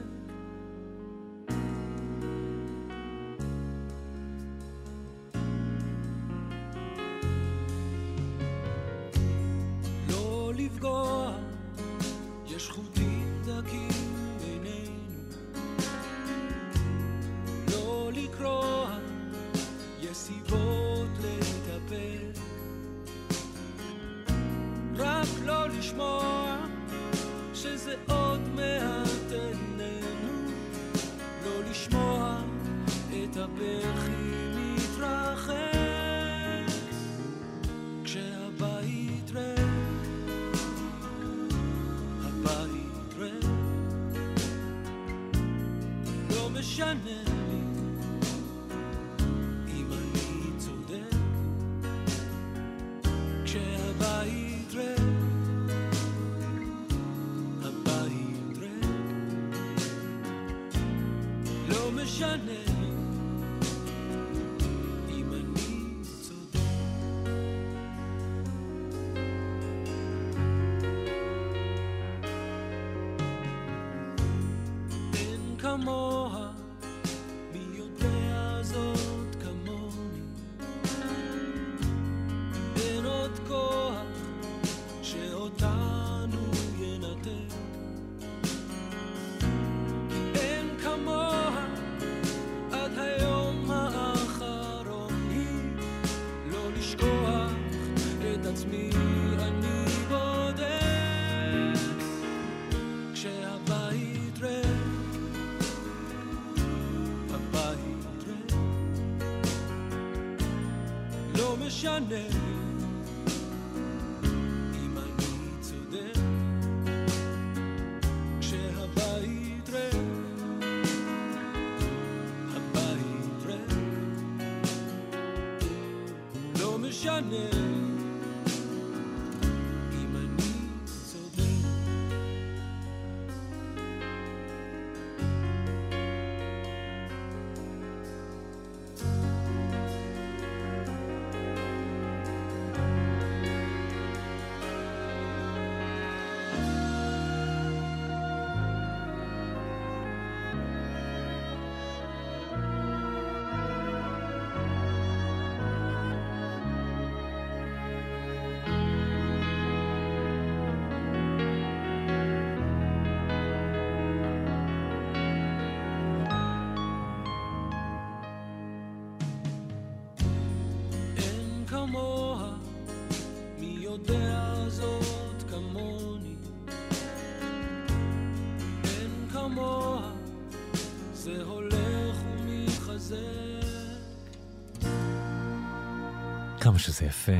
[186.73, 187.31] כמה שזה יפה,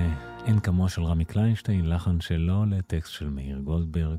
[0.46, 4.18] אין כמוה של רמי קליינשטיין, לחן שלו לטקסט של מאיר גולדברג.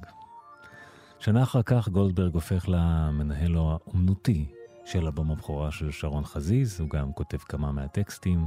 [1.19, 4.47] שנה אחר כך גולדברג הופך למנהל האומנותי
[4.85, 8.47] של אלבום הבכורה של שרון חזיז, הוא גם כותב כמה מהטקסטים,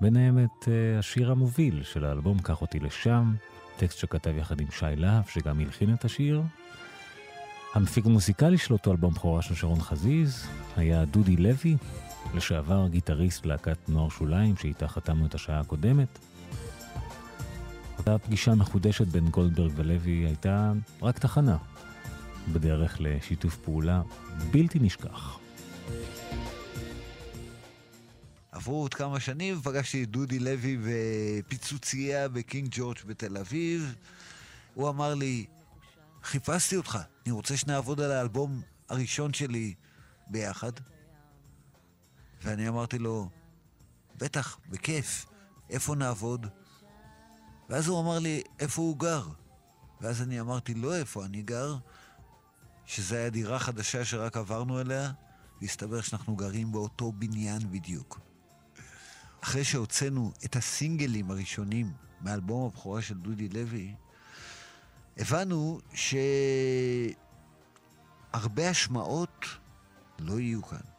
[0.00, 0.68] ביניהם את uh,
[0.98, 3.34] השיר המוביל של האלבום, קח אותי לשם,
[3.76, 6.42] טקסט שכתב יחד עם שי להב, שגם הלחין את השיר.
[7.74, 10.46] המפיק המוסיקלי של אותו אלבום בכורה של שרון חזיז
[10.76, 11.76] היה דודי לוי,
[12.34, 16.18] לשעבר גיטריסט להקת נוער שוליים, שאיתה חתמנו את השעה הקודמת.
[17.98, 20.72] אותה פגישה מחודשת בין גולדברג ולוי הייתה
[21.02, 21.56] רק תחנה
[22.52, 24.02] בדרך לשיתוף פעולה
[24.50, 25.38] בלתי נשכח.
[28.52, 33.94] עברו עוד כמה שנים, ופגשתי את דודי לוי בפיצוצייה בקינג ג'ורג' בתל אביב.
[34.74, 35.46] הוא אמר לי,
[36.22, 39.74] חיפשתי אותך, אני רוצה שנעבוד על האלבום הראשון שלי
[40.26, 40.72] ביחד.
[42.42, 43.28] ואני אמרתי לו,
[44.16, 45.26] בטח, בכיף,
[45.70, 46.46] איפה נעבוד?
[47.68, 49.28] ואז הוא אמר לי, איפה הוא גר?
[50.00, 51.76] ואז אני אמרתי, לא איפה אני גר,
[52.86, 55.12] שזו הייתה דירה חדשה שרק עברנו אליה,
[55.60, 58.20] והסתבר שאנחנו גרים באותו בניין בדיוק.
[59.40, 63.94] אחרי שהוצאנו את הסינגלים הראשונים מאלבום הבכורה של דודי לוי,
[65.16, 65.80] הבנו
[68.34, 69.46] שהרבה השמעות
[70.18, 70.91] לא יהיו כאן.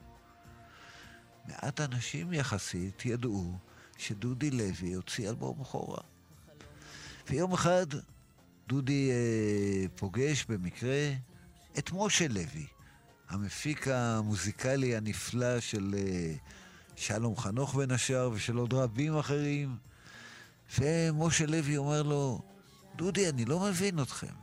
[1.47, 3.57] מעט אנשים יחסית ידעו
[3.97, 6.01] שדודי לוי הוציא אלבום בכורה.
[7.29, 7.85] ויום אחד
[8.67, 11.13] דודי אה, פוגש במקרה
[11.77, 12.65] את משה לוי,
[13.29, 16.33] המפיק המוזיקלי הנפלא של אה,
[16.95, 19.77] שלום חנוך בין השאר ושל עוד רבים אחרים.
[20.79, 22.41] ומשה לוי אומר לו,
[22.95, 24.33] דודי, אני לא מבין אתכם.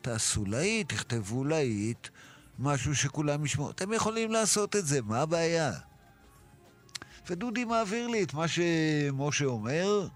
[0.00, 2.08] תעשו להיט, תכתבו להיט,
[2.58, 3.70] משהו שכולם ישמעו.
[3.70, 5.72] אתם יכולים לעשות את זה, מה הבעיה?
[7.30, 10.08] ודודי מעביר לי את מה שמשה אומר,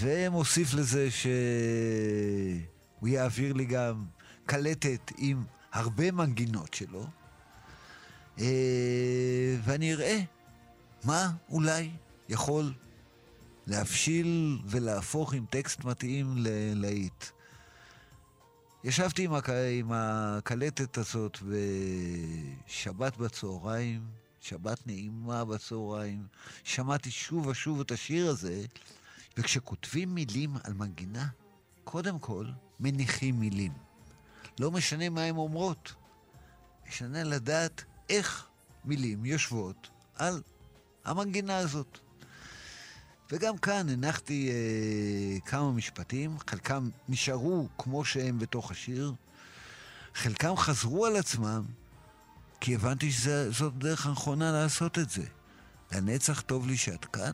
[0.00, 4.04] ומוסיף לזה שהוא יעביר לי גם
[4.46, 7.06] קלטת עם הרבה מנגינות שלו,
[8.38, 10.20] אה, ואני אראה
[11.04, 11.90] מה אולי
[12.28, 12.72] יכול
[13.66, 17.24] להבשיל ולהפוך עם טקסט מתאים ללהיט.
[18.84, 19.48] ישבתי עם, הק...
[19.50, 26.26] עם הקלטת הזאת בשבת בצהריים, שבת נעימה בצהריים,
[26.64, 28.64] שמעתי שוב ושוב את השיר הזה,
[29.36, 31.26] וכשכותבים מילים על מנגינה,
[31.84, 32.46] קודם כל
[32.80, 33.72] מניחים מילים.
[34.60, 35.92] לא משנה מה הן אומרות,
[36.88, 38.46] משנה לדעת איך
[38.84, 40.42] מילים יושבות על
[41.04, 41.98] המנגינה הזאת.
[43.30, 49.12] וגם כאן הנחתי אה, כמה משפטים, חלקם נשארו כמו שהם בתוך השיר,
[50.14, 51.64] חלקם חזרו על עצמם,
[52.64, 55.22] כי הבנתי שזאת דרך הנכונה לעשות את זה.
[55.92, 57.32] לנצח טוב לי שאת כאן?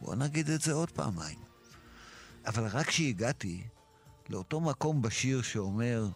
[0.00, 1.38] בואו נגיד את זה עוד פעמיים.
[2.46, 3.62] אבל רק כשהגעתי
[4.28, 6.08] לאותו מקום בשיר שאומר,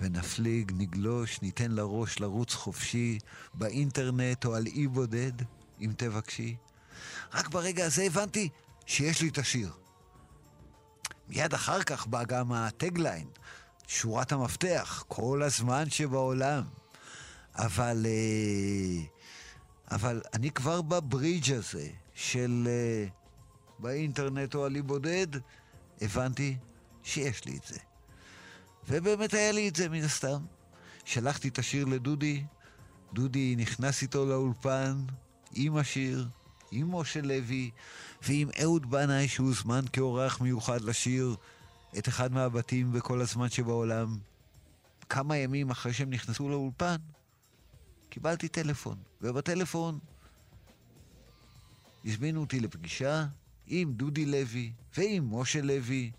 [0.00, 3.18] ונפליג, נגלוש, ניתן לראש לרוץ חופשי,
[3.54, 5.32] באינטרנט או על אי בודד,
[5.80, 6.56] אם תבקשי.
[7.34, 8.48] רק ברגע הזה הבנתי
[8.86, 9.72] שיש לי את השיר.
[11.28, 13.28] מיד אחר כך בא גם הטגליין,
[13.88, 16.62] שורת המפתח, כל הזמן שבעולם.
[17.58, 19.04] אבל, אה,
[19.90, 23.06] אבל אני כבר בברידג' הזה של אה,
[23.78, 25.26] באינטרנט או על אי בודד,
[26.00, 26.56] הבנתי
[27.02, 27.78] שיש לי את זה.
[28.88, 30.38] ובאמת היה לי את זה מן הסתם.
[31.04, 32.44] שלחתי את השיר לדודי,
[33.12, 35.04] דודי נכנס איתו לאולפן
[35.54, 36.28] עם השיר,
[36.70, 37.70] עם משה לוי
[38.22, 41.36] ועם אהוד בנאי שהוזמן כאורח מיוחד לשיר
[41.98, 44.18] את אחד מהבתים בכל הזמן שבעולם.
[45.08, 46.96] כמה ימים אחרי שהם נכנסו לאולפן,
[48.08, 49.98] קיבלתי טלפון, ובטלפון
[52.04, 53.26] הזמינו אותי לפגישה
[53.66, 56.10] עם דודי לוי ועם משה לוי.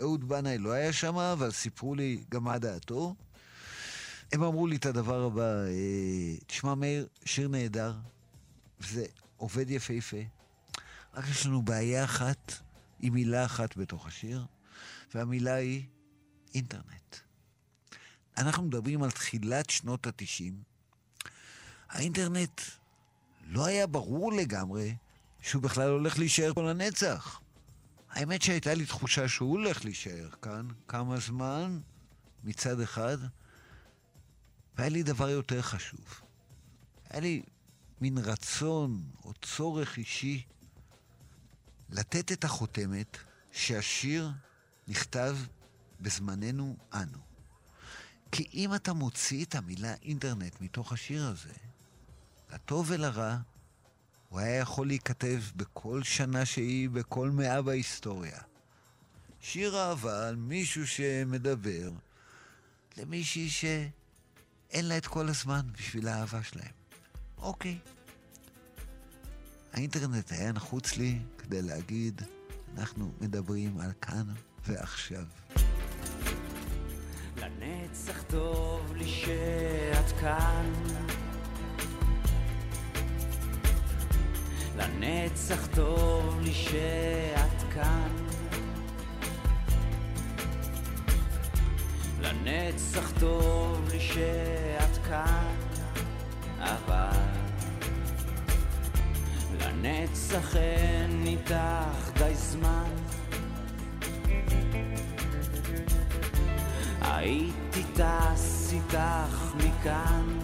[0.00, 3.14] אהוד בנאי לא היה שם, אבל סיפרו לי גם מה דעתו.
[4.32, 7.94] הם אמרו לי את הדבר הבא, אה, תשמע מאיר, שיר נהדר,
[8.80, 9.04] וזה
[9.36, 10.16] עובד יפהפה.
[11.14, 12.52] רק יש לנו בעיה אחת
[13.00, 14.46] עם מילה אחת בתוך השיר,
[15.14, 15.84] והמילה היא
[16.54, 17.16] אינטרנט.
[18.38, 20.71] אנחנו מדברים על תחילת שנות התשעים.
[21.92, 22.60] האינטרנט
[23.46, 24.96] לא היה ברור לגמרי
[25.40, 27.40] שהוא בכלל הולך להישאר פה לנצח.
[28.10, 31.80] האמת שהייתה לי תחושה שהוא הולך להישאר כאן כמה זמן
[32.44, 33.16] מצד אחד,
[34.76, 36.20] והיה לי דבר יותר חשוב.
[37.10, 37.42] היה לי
[38.00, 40.42] מין רצון או צורך אישי
[41.90, 43.16] לתת את החותמת
[43.52, 44.30] שהשיר
[44.88, 45.36] נכתב
[46.00, 47.18] בזמננו אנו.
[48.32, 51.52] כי אם אתה מוציא את המילה אינטרנט מתוך השיר הזה,
[52.52, 53.36] לטוב ולרע,
[54.28, 58.38] הוא היה יכול להיכתב בכל שנה שהיא, בכל מאה בהיסטוריה.
[59.40, 61.90] שיר אהבה על מישהו שמדבר
[62.96, 66.72] למישהי שאין לה את כל הזמן בשביל האהבה שלהם.
[67.38, 67.78] אוקיי.
[69.72, 72.22] האינטרנט היה נחוץ לי כדי להגיד,
[72.78, 74.26] אנחנו מדברים על כאן
[74.66, 75.24] ועכשיו.
[77.36, 80.72] לנצח טוב לי שאת כאן
[84.76, 88.08] לנצח טוב לי שאת כאן.
[92.20, 95.54] לנצח טוב לי שאת כאן,
[96.58, 97.32] אבל
[100.32, 102.90] מוצא חן איתך די זמן
[107.00, 110.38] הייתי טס איתך מכאן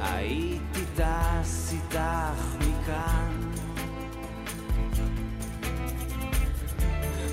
[0.00, 3.50] הייתי טס איתך מכאן.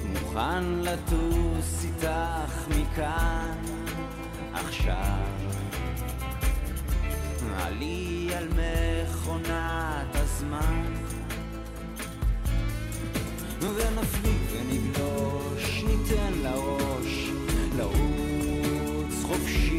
[0.05, 3.57] מוכן לטוס איתך מכאן.
[4.53, 5.27] עכשיו
[7.57, 10.83] עלי על מכונת הזמן.
[13.61, 17.29] ונפליג ונגלוש, ניתן לראש
[17.77, 19.76] לרוץ חופשי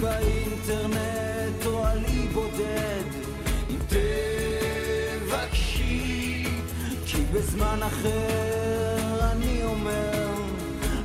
[0.00, 3.04] באינטרנט או עלי בודד.
[3.70, 3.78] אם
[5.18, 6.44] תבקשי
[7.06, 10.28] כי בזמן אחר אני אומר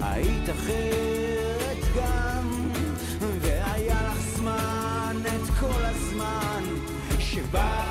[0.01, 2.71] היית אחרת גם.
[3.41, 6.63] והיה לך זמן את כל הזמן
[7.19, 7.90] שבעולם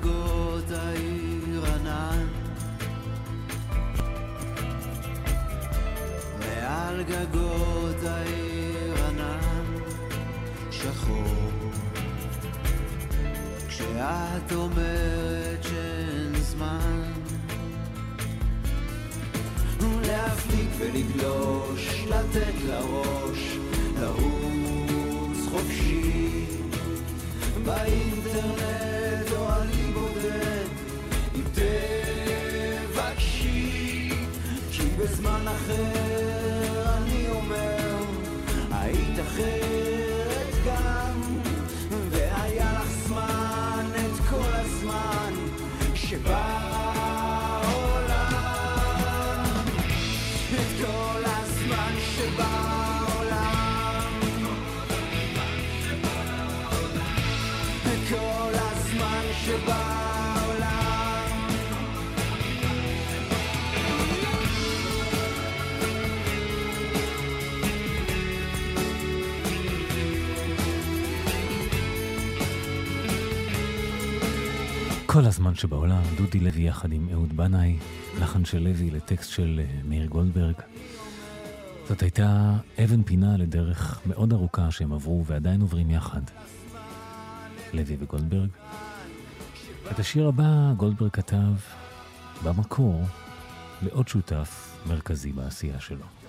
[0.00, 2.26] גגות העיר ענן.
[6.38, 9.64] מעל גגות העיר ענן
[10.70, 11.70] שחור.
[13.68, 17.02] כשאת אומרת שאין זמן
[20.06, 23.56] להפליג ולגלוש, לתת לראש,
[24.00, 26.46] לרוץ חופשי.
[27.64, 29.79] באינטרנט או עלי
[35.10, 36.29] בזמן אחר
[75.12, 77.78] כל הזמן שבעולם, דודי לוי יחד עם אהוד בנאי,
[78.20, 80.54] לחן של לוי לטקסט של אה, מאיר גולדברג.
[81.88, 86.20] זאת הייתה אבן פינה לדרך מאוד ארוכה שהם עברו ועדיין עוברים יחד.
[87.72, 88.48] לוי וגולדברג.
[89.90, 91.54] את השיר הבא גולדברג כתב
[92.44, 93.02] במקור
[93.82, 96.19] לעוד שותף מרכזי בעשייה שלו.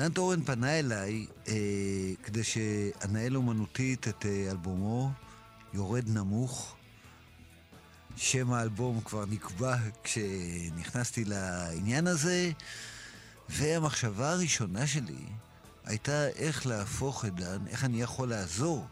[0.00, 1.54] דן טורן פנה אליי אה,
[2.22, 5.10] כדי שאנהל אומנותית את אה, אלבומו
[5.74, 6.76] יורד נמוך.
[8.16, 12.50] שם האלבום כבר נקבע כשנכנסתי לעניין הזה,
[13.48, 15.24] והמחשבה הראשונה שלי
[15.84, 18.86] הייתה איך להפוך את דן, איך אני יכול לעזור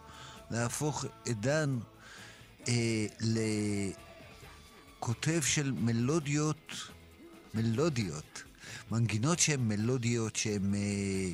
[0.51, 1.79] להפוך את דן
[2.69, 3.07] אה,
[5.01, 6.73] לכותב של מלודיות,
[7.55, 8.43] מלודיות,
[8.90, 11.31] מנגינות שהן מלודיות, שהן אה,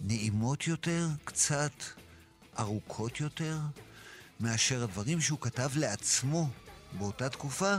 [0.00, 1.72] נעימות יותר, קצת
[2.58, 3.58] ארוכות יותר,
[4.40, 6.48] מאשר הדברים שהוא כתב לעצמו
[6.98, 7.74] באותה תקופה,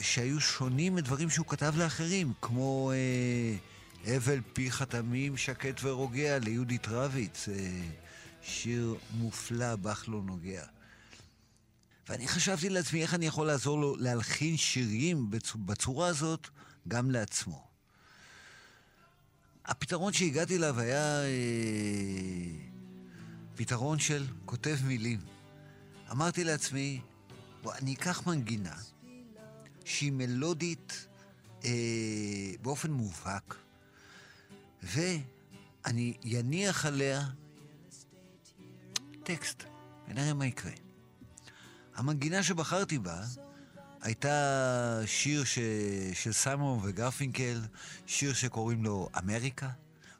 [0.00, 7.48] שהיו שונים מדברים שהוא כתב לאחרים, כמו אה, אבל פי חתמים שקט ורוגע ליהודית רביץ,
[7.48, 7.82] אה,
[8.42, 10.64] שיר מופלא, בך לא נוגע.
[12.08, 15.52] ואני חשבתי לעצמי איך אני יכול לעזור לו להלחין שירים בצ...
[15.54, 16.48] בצורה הזאת
[16.88, 17.69] גם לעצמו.
[19.70, 21.28] הפתרון שהגעתי אליו היה אה,
[23.56, 25.20] פתרון של כותב מילים.
[26.10, 27.00] אמרתי לעצמי,
[27.62, 28.76] בוא, אני אקח מנגינה
[29.84, 31.06] שהיא מלודית
[31.64, 31.70] אה,
[32.62, 33.54] באופן מובהק,
[34.82, 37.22] ואני יניח עליה
[39.22, 39.62] טקסט,
[40.08, 40.72] ונראה מה יקרה.
[41.94, 43.22] המנגינה שבחרתי בה
[44.02, 45.58] הייתה שיר ש...
[46.12, 47.60] של סיימון וגרפינקל,
[48.06, 49.68] שיר שקוראים לו אמריקה,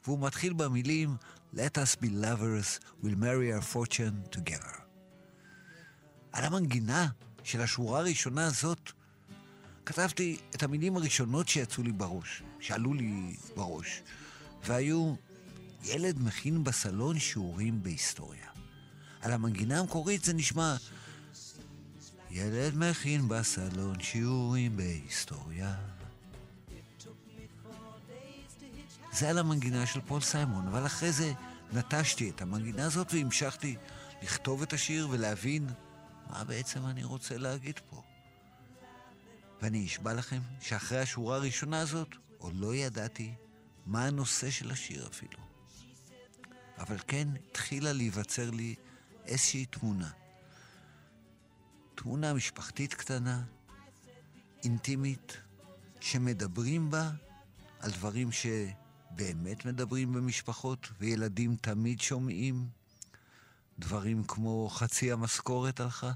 [0.05, 1.17] והוא מתחיל במילים
[1.55, 4.81] Let us be lovers, we'll marry our fortune together.
[6.33, 7.07] על המנגינה
[7.43, 8.91] של השורה הראשונה הזאת,
[9.87, 14.03] כתבתי את המילים הראשונות שיצאו לי בראש, שעלו לי בראש,
[14.65, 15.15] והיו
[15.83, 18.47] ילד מכין בסלון שיעורים בהיסטוריה.
[19.21, 20.77] על המנגינה המקורית זה נשמע
[22.31, 25.75] ילד מכין בסלון שיעורים בהיסטוריה.
[29.13, 31.33] זה על המנגינה של פול סיימון, אבל אחרי זה
[31.73, 33.77] נטשתי את המנגינה הזאת והמשכתי
[34.23, 35.67] לכתוב את השיר ולהבין
[36.31, 38.03] מה בעצם אני רוצה להגיד פה.
[39.63, 42.09] ואני אשבע לכם שאחרי השורה הראשונה הזאת
[42.39, 43.35] עוד לא ידעתי
[43.87, 45.39] מה הנושא של השיר אפילו.
[46.79, 48.75] אבל כן התחילה להיווצר לי
[49.27, 50.20] איזושהי תמונה.
[52.03, 53.43] תמונה משפחתית קטנה,
[54.65, 55.37] אינטימית,
[56.01, 57.11] שמדברים בה
[57.81, 62.69] על דברים שבאמת מדברים במשפחות, וילדים תמיד שומעים.
[63.79, 66.13] דברים כמו חצי המשכורת הלכה.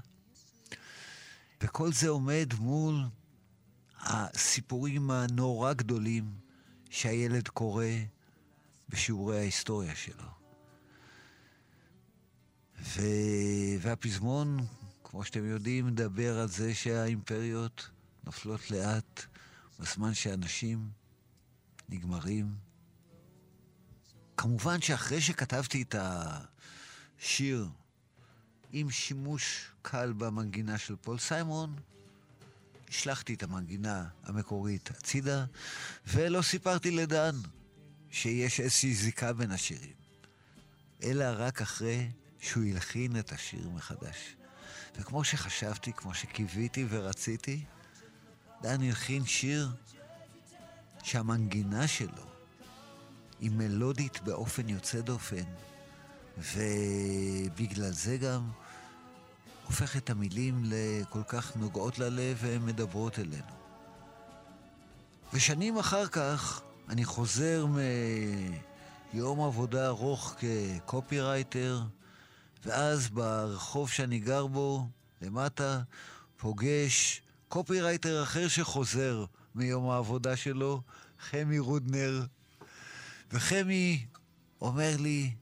[1.61, 3.03] וכל זה עומד מול
[3.99, 6.35] הסיפורים הנורא גדולים
[6.89, 7.85] שהילד קורא
[8.89, 10.29] בשיעורי ההיסטוריה שלו.
[12.81, 13.01] ו...
[13.81, 14.65] והפזמון,
[15.15, 17.89] כמו שאתם יודעים, מדבר על זה שהאימפריות
[18.23, 19.25] נופלות לאט
[19.79, 20.89] בזמן שאנשים
[21.89, 22.55] נגמרים.
[24.37, 25.95] כמובן שאחרי שכתבתי את
[27.19, 27.67] השיר
[28.71, 31.75] עם שימוש קל במנגינה של פול סיימון,
[32.89, 35.45] השלכתי את המנגינה המקורית הצידה,
[36.07, 37.35] ולא סיפרתי לדן
[38.09, 39.95] שיש איזושהי זיקה בין השירים,
[41.03, 44.35] אלא רק אחרי שהוא הלחין את השיר מחדש.
[44.99, 47.63] וכמו שחשבתי, כמו שקיוויתי ורציתי,
[48.61, 49.69] דן הלחין שיר
[51.03, 52.23] שהמנגינה שלו
[53.39, 55.43] היא מלודית באופן יוצא דופן,
[56.37, 58.49] ובגלל זה גם
[59.65, 63.55] הופך את המילים לכל כך נוגעות ללב והן מדברות אלינו.
[65.33, 67.65] ושנים אחר כך אני חוזר
[69.13, 71.81] מיום עבודה ארוך כקופירייטר,
[72.65, 74.87] ואז ברחוב שאני גר בו,
[75.21, 75.81] למטה,
[76.37, 79.25] פוגש קופירייטר אחר שחוזר
[79.55, 80.81] מיום העבודה שלו,
[81.19, 82.25] חמי רודנר.
[83.31, 84.05] וחמי
[84.61, 85.33] אומר לי,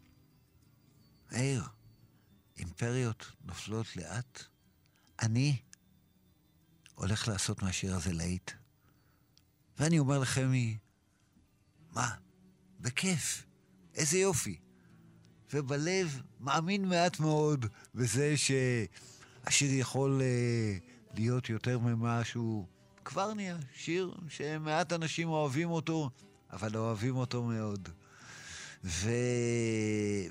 [1.32, 1.64] מאיר,
[2.58, 4.44] אימפריות נופלות לאט,
[5.22, 5.58] אני
[6.95, 8.52] הולך לעשות מהשיר הזה להיט.
[9.80, 10.78] ואני אומר לחמי,
[11.91, 12.10] מה?
[12.80, 13.45] בכיף,
[13.95, 14.60] איזה יופי.
[15.53, 17.65] ובלב מאמין מעט מאוד
[17.95, 22.65] בזה שהשיר יכול uh, להיות יותר ממה שהוא
[23.05, 23.57] כבר נהיה.
[23.75, 26.09] שיר שמעט אנשים אוהבים אותו,
[26.51, 27.89] אבל אוהבים אותו מאוד.
[28.84, 29.09] ו...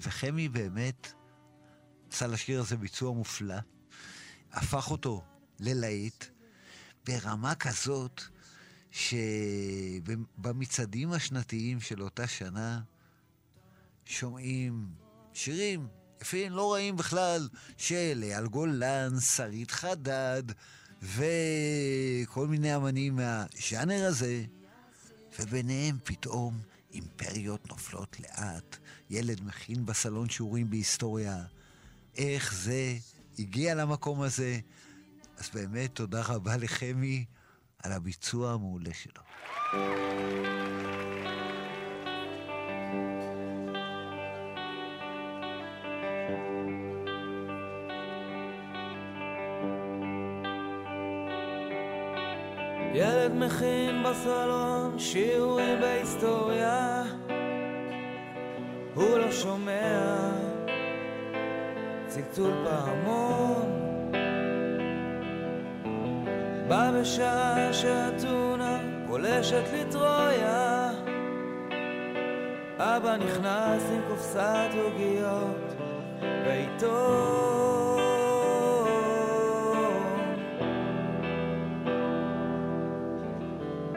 [0.02, 1.12] וחמי באמת
[2.12, 3.58] עשה לשיר הזה ביצוע מופלא,
[4.52, 5.24] הפך אותו
[5.60, 6.24] ללהיט
[7.06, 8.22] ברמה כזאת
[8.90, 10.32] שבמצעדים
[11.12, 12.80] השנתיים של אותה שנה
[14.04, 15.01] שומעים
[15.34, 15.86] שירים
[16.22, 20.42] יפים, לא רעים בכלל, של אייל גולן, שרית חדד
[21.02, 24.44] וכל מיני אמנים מהז'אנר הזה,
[25.38, 26.60] וביניהם פתאום
[26.92, 28.76] אימפריות נופלות לאט,
[29.10, 31.44] ילד מכין בסלון שיעורים בהיסטוריה.
[32.16, 32.96] איך זה
[33.38, 34.58] הגיע למקום הזה?
[35.38, 37.24] אז באמת תודה רבה לחמי
[37.82, 39.22] על הביצוע המעולה שלו.
[52.94, 57.02] ילד מכין בסלון שיעורים בהיסטוריה.
[58.94, 60.30] הוא לא שומע.
[62.06, 63.82] צלצול פעמון.
[66.68, 68.78] בא בשעה שאתונה
[69.08, 70.90] פולשת לטרויה.
[72.78, 75.74] אבא נכנס עם קופסת עוגיות
[76.44, 77.61] בעיתון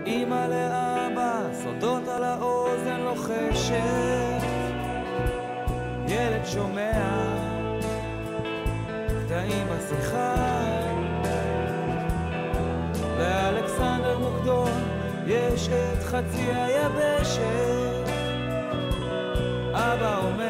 [0.07, 4.45] אמא לאבא, סודות על האוזן לוחשת.
[6.07, 6.91] ילד שומע
[9.26, 10.36] קטעים בשיחה.
[13.19, 14.72] לאלכסנדר מוקדון
[15.27, 18.10] יש את חצי היבשת.
[19.73, 20.45] אבא אומר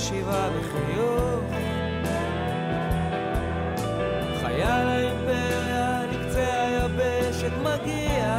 [0.00, 1.44] משיבה בחיוך.
[4.40, 8.34] חייל האימפריה לקצה היבשת מגיע,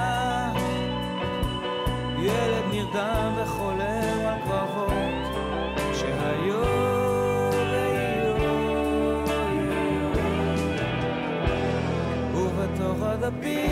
[2.20, 5.36] ילד נרדם וחולם על קרבות
[6.02, 6.62] ויהיו.
[12.36, 13.70] ובתוך הדפים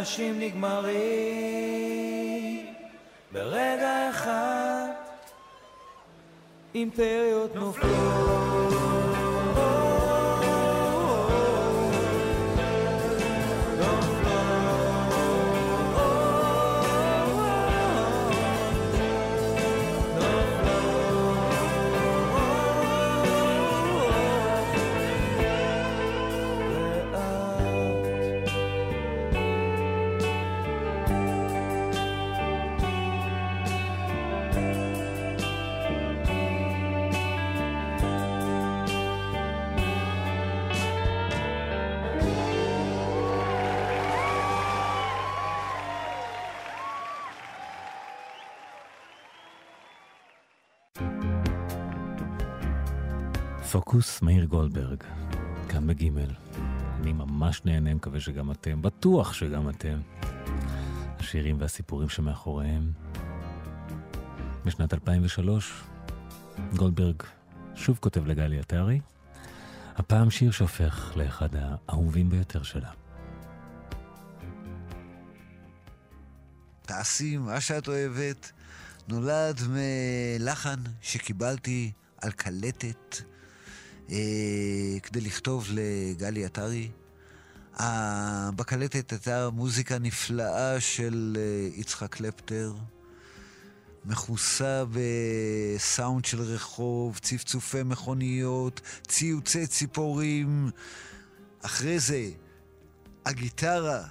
[0.00, 0.90] אנשים נגמרים.
[3.32, 4.86] ברגע אחד
[6.74, 8.49] אימפריות נופלות
[53.90, 55.04] פוקוס מאיר גולדברג,
[55.68, 56.30] כאן בגימל.
[57.00, 60.00] אני ממש נהנה, מקווה שגם אתם, בטוח שגם אתם.
[61.18, 62.92] השירים והסיפורים שמאחוריהם.
[64.64, 65.82] בשנת 2003,
[66.76, 67.22] גולדברג
[67.74, 69.00] שוב כותב לגלי עטרי,
[69.96, 72.90] הפעם שיר שהופך לאחד האהובים ביותר שלה.
[76.82, 78.52] תעשי מה שאת אוהבת,
[79.08, 81.92] נולד מלחן שקיבלתי
[82.22, 83.30] על קלטת
[85.02, 86.90] כדי לכתוב לגלי עטרי.
[87.80, 92.72] אה, בקלטת הייתה מוזיקה נפלאה של אה, יצחק קלפטר,
[94.04, 100.70] מכוסה בסאונד של רחוב, צפצופי מכוניות, ציוצי ציפורים.
[101.62, 102.30] אחרי זה,
[103.26, 104.04] הגיטרה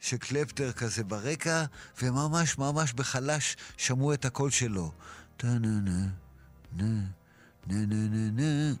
[0.00, 1.64] של קלפטר כזה ברקע,
[2.02, 4.92] וממש ממש בחלש שמעו את הקול שלו.
[5.36, 6.06] טה-נה-נה, נה,
[6.76, 7.21] נה נה
[7.66, 7.86] נה
[8.32, 8.74] נה.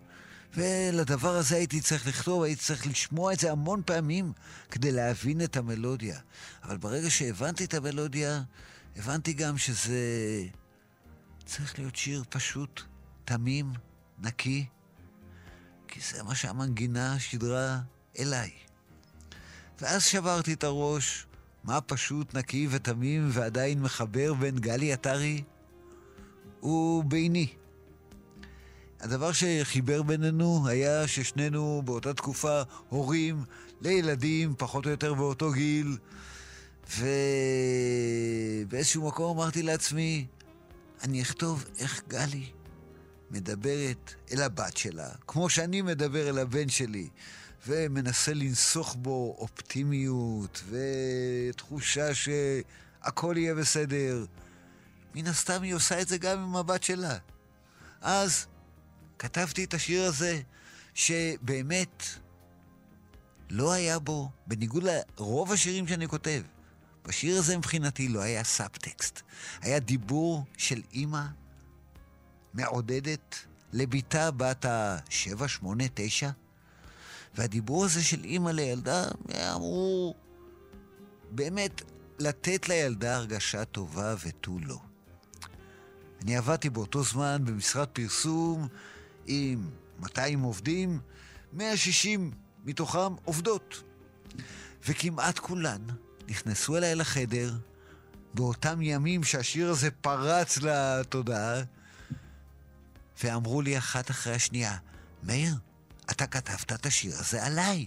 [0.54, 4.32] ולדבר הזה הייתי צריך לכתוב, הייתי צריך לשמוע את זה המון פעמים
[4.70, 6.18] כדי להבין את המלודיה.
[6.64, 8.42] אבל ברגע שהבנתי את המלודיה,
[8.96, 10.00] הבנתי גם שזה
[11.44, 12.82] צריך להיות שיר פשוט,
[13.24, 13.72] תמים,
[14.18, 14.66] נקי,
[15.88, 17.80] כי זה מה שהמנגינה שידרה
[18.18, 18.50] אליי.
[19.80, 21.26] ואז שברתי את הראש,
[21.64, 25.42] מה פשוט, נקי ותמים ועדיין מחבר בין גלי עטרי
[26.62, 27.61] וביני.
[29.02, 33.44] הדבר שחיבר בינינו היה ששנינו באותה תקופה הורים
[33.80, 35.96] לילדים פחות או יותר באותו גיל,
[38.68, 40.26] ובאיזשהו מקום אמרתי לעצמי,
[41.04, 42.46] אני אכתוב איך גלי
[43.30, 47.08] מדברת אל הבת שלה, כמו שאני מדבר אל הבן שלי,
[47.66, 54.24] ומנסה לנסוך בו אופטימיות ותחושה שהכל יהיה בסדר.
[55.14, 57.16] מן הסתם היא עושה את זה גם עם הבת שלה.
[58.00, 58.46] אז
[59.22, 60.40] כתבתי את השיר הזה,
[60.94, 62.04] שבאמת
[63.50, 66.42] לא היה בו, בניגוד לרוב השירים שאני כותב,
[67.04, 69.22] בשיר הזה מבחינתי לא היה סאבטקסט.
[69.60, 71.24] היה דיבור של אימא
[72.54, 73.34] מעודדת
[73.72, 76.30] לביתה בת ה-7, 8, 9,
[77.34, 79.04] והדיבור הזה של אימא לילדה,
[79.54, 80.14] אמרו,
[81.30, 81.82] באמת,
[82.18, 84.78] לתת לילדה הרגשה טובה ותו לא.
[86.22, 88.68] אני עבדתי באותו זמן במשרד פרסום
[89.32, 91.00] עם 200 עובדים,
[91.52, 92.30] 160
[92.64, 93.82] מתוכם עובדות.
[94.88, 95.80] וכמעט כולן
[96.28, 97.54] נכנסו אליי לחדר
[98.34, 101.62] באותם ימים שהשיר הזה פרץ לתודעה,
[103.22, 104.76] ואמרו לי אחת אחרי השנייה,
[105.22, 105.54] מאיר,
[106.10, 107.86] אתה כתבת את השיר הזה עליי.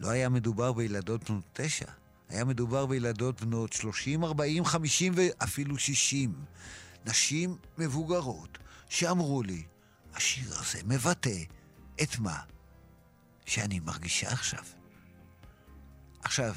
[0.00, 1.90] לא היה מדובר בילדות בנות תשע,
[2.28, 6.34] היה מדובר בילדות בנות 30, 40, 50 ואפילו 60.
[7.06, 8.58] נשים מבוגרות
[8.92, 9.62] שאמרו לי,
[10.14, 11.38] השיר הזה מבטא
[12.02, 12.38] את מה
[13.46, 14.64] שאני מרגישה עכשיו.
[16.22, 16.54] עכשיו,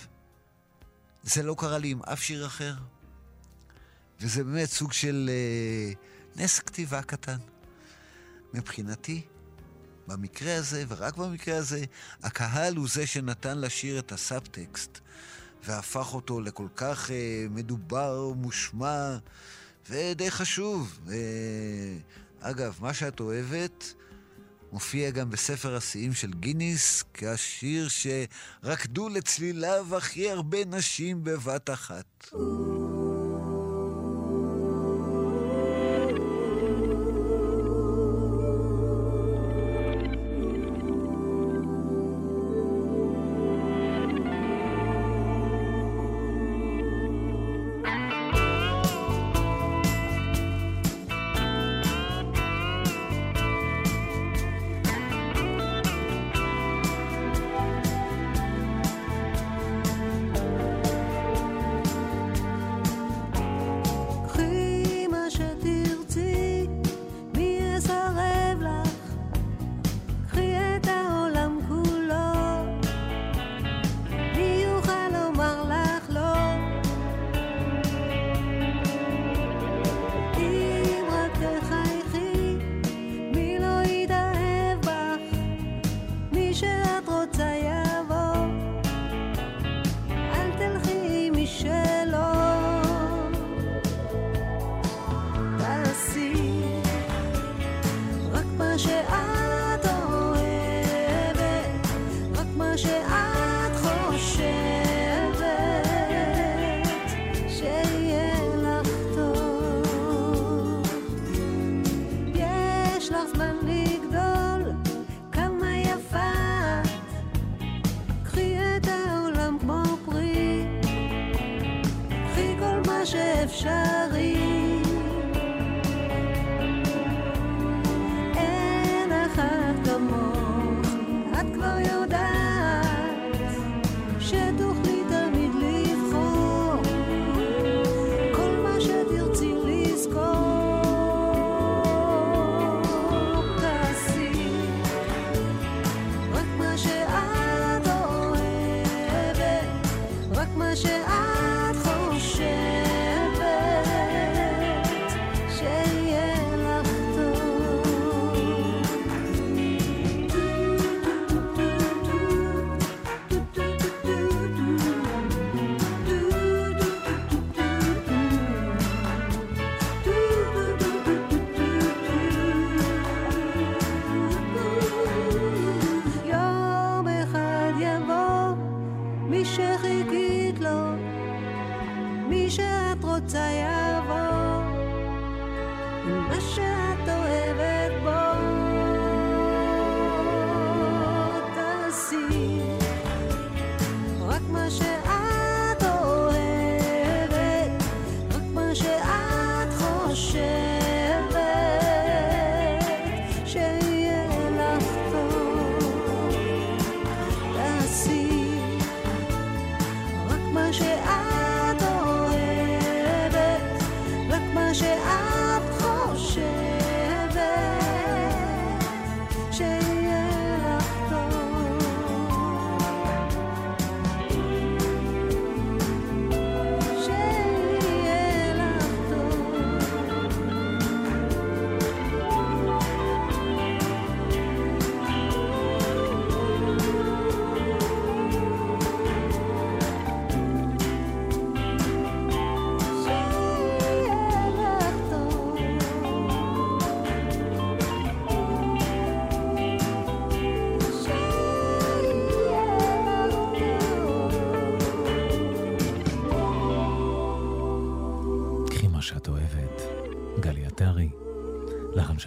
[1.24, 2.76] זה לא קרה לי עם אף שיר אחר,
[4.20, 5.94] וזה באמת סוג של אה,
[6.36, 7.38] נס כתיבה קטן.
[8.53, 9.22] מבחינתי,
[10.07, 11.84] במקרה הזה, ורק במקרה הזה,
[12.24, 14.99] הקהל הוא זה שנתן לשיר את הסאבטקסט,
[15.64, 19.18] והפך אותו לכל כך אה, מדובר, מושמע,
[19.90, 20.99] ודי חשוב.
[21.12, 21.98] אה,
[22.50, 23.94] אגב, מה שאת אוהבת,
[24.72, 32.28] מופיע גם בספר השיאים של גיניס כשיר שרקדו לצליליו הכי הרבה נשים בבת אחת.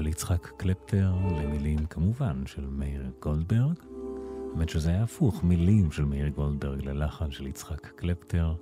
[0.09, 3.75] יצחק קלפטר, למילים כמובן של מאיר גולדברג.
[4.55, 8.55] האמת שזה היה הפוך, מילים של מאיר גולדברג ללחן של יצחק קלפטר.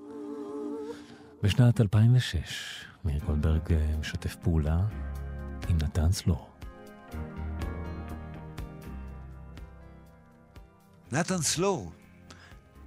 [1.43, 4.81] בשנת 2006, מאיר גולדברג אה, משתף פעולה
[5.69, 6.51] עם נתן סלור.
[11.13, 11.93] נתן סלור,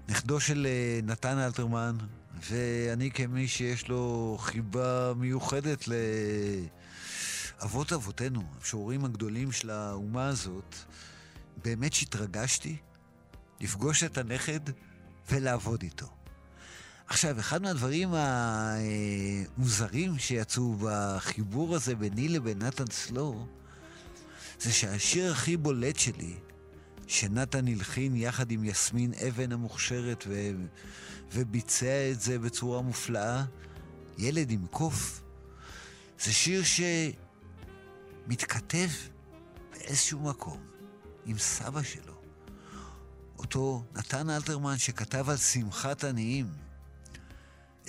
[0.09, 1.95] נכדו של אה, נתן אלתרמן,
[2.49, 5.87] ואני כמי שיש לו חיבה מיוחדת
[7.61, 10.75] לאבות אבותינו, המשוררים הגדולים של האומה הזאת,
[11.63, 12.77] באמת שהתרגשתי
[13.61, 14.59] לפגוש את הנכד
[15.31, 16.07] ולעבוד איתו.
[17.07, 18.09] עכשיו, אחד מהדברים
[19.57, 23.47] המוזרים שיצאו בחיבור הזה ביני לבין נתן סלור,
[24.59, 26.35] זה שהשיר הכי בולט שלי,
[27.07, 30.51] שנתן הלחין יחד עם יסמין אבן המוכשרת ו...
[31.33, 33.43] וביצע את זה בצורה מופלאה,
[34.17, 35.21] ילד עם קוף,
[36.23, 36.63] זה שיר
[38.27, 38.89] שמתכתב
[39.71, 40.61] באיזשהו מקום
[41.25, 42.21] עם סבא שלו,
[43.37, 46.47] אותו נתן אלתרמן שכתב על שמחת עניים.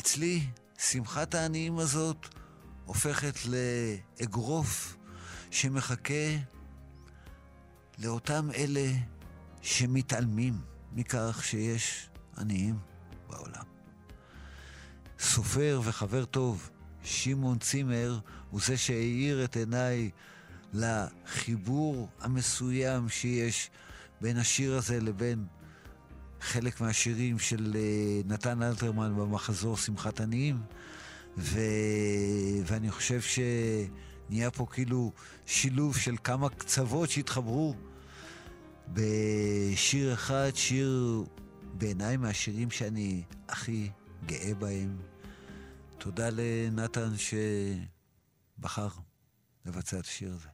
[0.01, 0.47] אצלי,
[0.78, 2.27] שמחת העניים הזאת
[2.85, 4.97] הופכת לאגרוף
[5.51, 6.36] שמחכה
[7.98, 8.93] לאותם אלה
[9.62, 10.61] שמתעלמים
[10.93, 12.09] מכך שיש
[12.39, 12.78] עניים
[13.28, 13.65] בעולם.
[15.19, 16.70] סופר וחבר טוב,
[17.05, 18.18] שמעון צימר,
[18.51, 20.10] הוא זה שהאיר את עיניי
[20.74, 23.70] לחיבור המסוים שיש
[24.20, 25.44] בין השיר הזה לבין
[26.40, 30.59] חלק מהשירים של אה, נתן אלתרמן במחזור שמחת עניים,
[31.39, 31.60] ו...
[32.64, 35.12] ואני חושב שנהיה פה כאילו
[35.47, 37.74] שילוב של כמה קצוות שהתחברו
[38.93, 41.24] בשיר אחד, שיר
[41.74, 43.90] בעיניי מהשירים שאני הכי
[44.27, 44.97] גאה בהם.
[46.01, 47.10] תודה לנתן
[48.59, 48.89] שבחר
[49.66, 50.48] לבצע את השיר הזה.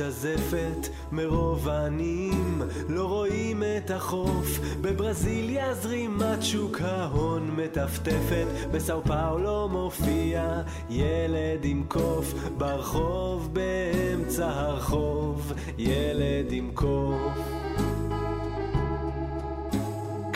[0.00, 2.62] משתזפת מרוב העניים.
[2.88, 4.58] לא רואים את החוף.
[4.80, 8.46] בברזיליה זרימת שוק ההון מטפטפת.
[8.72, 10.60] בסאו פאולו מופיע
[10.90, 12.34] ילד עם קוף.
[12.58, 17.59] ברחוב באמצע הרחוב ילד עם קוף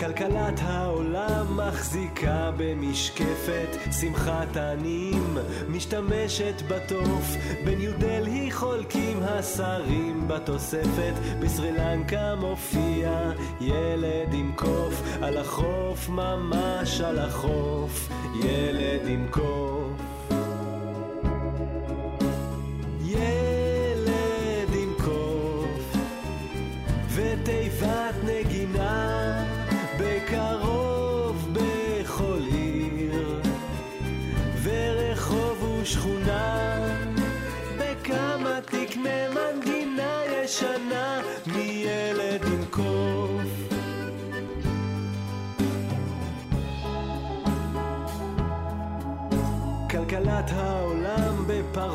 [0.06, 11.12] כלכלת העולם מחזיקה במשקפת שמחת עניים משתמשת בתוף בניו דלהי חולקים השרים בתוספת.
[11.40, 15.02] בסרי לנקה מופיע ילד עם קוף.
[15.22, 18.09] על החוף ממש על החוף
[18.43, 19.84] ילד עם קוף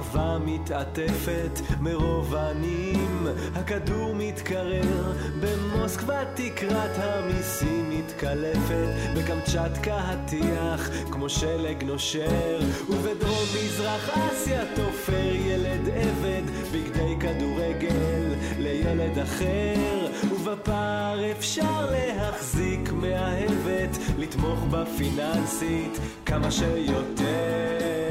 [0.09, 3.27] בפרווה מתעטפת מרוב עניים.
[3.55, 8.87] הכדור מתקרר במוסקבה תקרת המיסים מתקלפת.
[9.15, 12.59] בקמצ'טקה הטיח כמו שלג נושר.
[12.89, 20.07] ובדרום מזרח אסיה תופר ילד עבד בגדי כדורגל לילד אחר.
[20.31, 28.08] ובפער אפשר להחזיק מאהבת לתמוך בה פיננסית כמה שיותר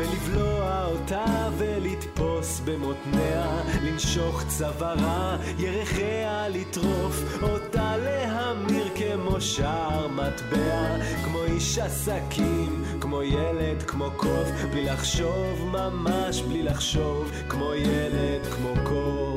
[0.00, 11.78] ולבלוע אותה ולתפוס במותניה לנשוך צווארה ירחיה לטרוף אותה להמיר כמו שער מטבע כמו איש
[11.78, 19.29] עסקים כמו ילד כמו קוף בלי לחשוב ממש בלי לחשוב כמו ילד כמו קוף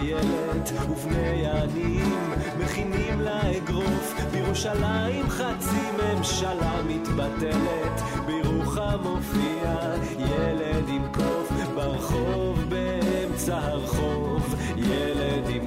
[0.00, 4.14] טיילת, ובני העניים מכינים לה אגרוף.
[4.32, 15.59] בירושלים חצי ממשלה מתבטלת, בירוחם מופיע ילד עם קוף, ברחוב באמצע הרחוב, ילד עם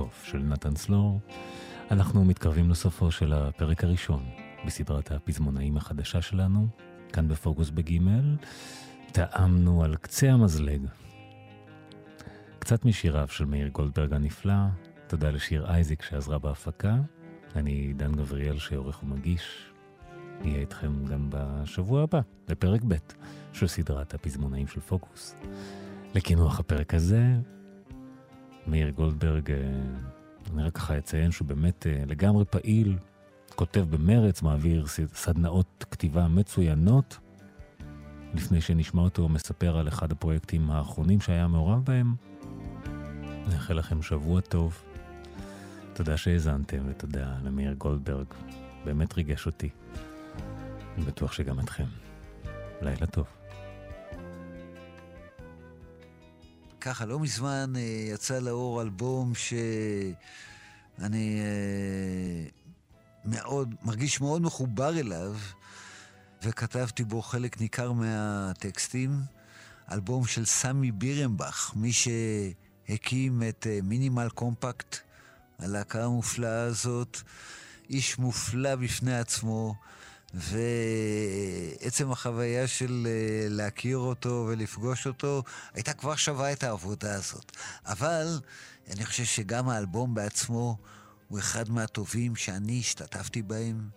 [0.00, 1.20] קוף של נתן סלור.
[1.90, 4.24] אנחנו מתקרבים לסופו של הפרק הראשון
[4.66, 6.66] בסדרת הפזמונאים החדשה שלנו,
[7.12, 8.36] כאן בפוקוס בגימל.
[9.12, 10.80] טעמנו על קצה המזלג.
[12.58, 14.54] קצת משיריו של מאיר גולדברג הנפלא,
[15.06, 16.96] תודה לשיר אייזיק שעזרה בהפקה.
[17.56, 19.72] אני דן גבריאל שעורך ומגיש.
[20.42, 22.94] נהיה איתכם גם בשבוע הבא, בפרק ב'
[23.52, 25.34] של סדרת הפזמונאים של פוקוס.
[26.14, 27.24] לקינוח הפרק הזה,
[28.66, 29.56] מאיר גולדברג, אה,
[30.54, 32.98] אני רק ככה אציין שהוא באמת אה, לגמרי פעיל,
[33.54, 37.18] כותב במרץ, מעביר סדנאות כתיבה מצוינות.
[38.34, 42.14] לפני שנשמע אותו מספר על אחד הפרויקטים האחרונים שהיה מעורב בהם.
[43.48, 44.82] נאחל לכם שבוע טוב.
[45.92, 48.26] תודה שהאזנתם ותודה למאיר גולדברג.
[48.84, 49.68] באמת ריגש אותי.
[50.96, 51.84] אני בטוח שגם אתכם.
[52.82, 53.39] לילה טוב.
[56.80, 57.80] ככה, לא מזמן אה,
[58.14, 62.48] יצא לאור אלבום שאני אה,
[63.24, 65.36] מאוד, מרגיש מאוד מחובר אליו,
[66.42, 69.20] וכתבתי בו חלק ניכר מהטקסטים.
[69.92, 74.96] אלבום של סמי בירנבך, מי שהקים את אה, מינימל קומפקט,
[75.58, 77.20] הלהקה המופלאה הזאת,
[77.90, 79.74] איש מופלא בפני עצמו.
[80.34, 85.42] ועצם החוויה של אה, להכיר אותו ולפגוש אותו,
[85.74, 87.56] הייתה כבר שווה את העבודה הזאת.
[87.86, 88.40] אבל
[88.90, 90.76] אני חושב שגם האלבום בעצמו
[91.28, 93.88] הוא אחד מהטובים שאני השתתפתי בהם,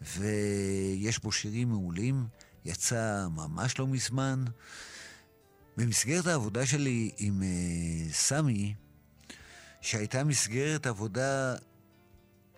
[0.00, 2.26] ויש בו שירים מעולים,
[2.64, 4.44] יצא ממש לא מזמן.
[5.76, 8.74] במסגרת העבודה שלי עם uh, סמי,
[9.80, 11.54] שהייתה מסגרת עבודה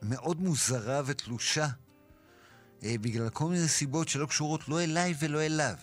[0.02, 1.68] מאוד מוזרה ותלושה,
[2.82, 5.77] בגלל כל מיני סיבות שלא קשורות לא אליי ולא אליו,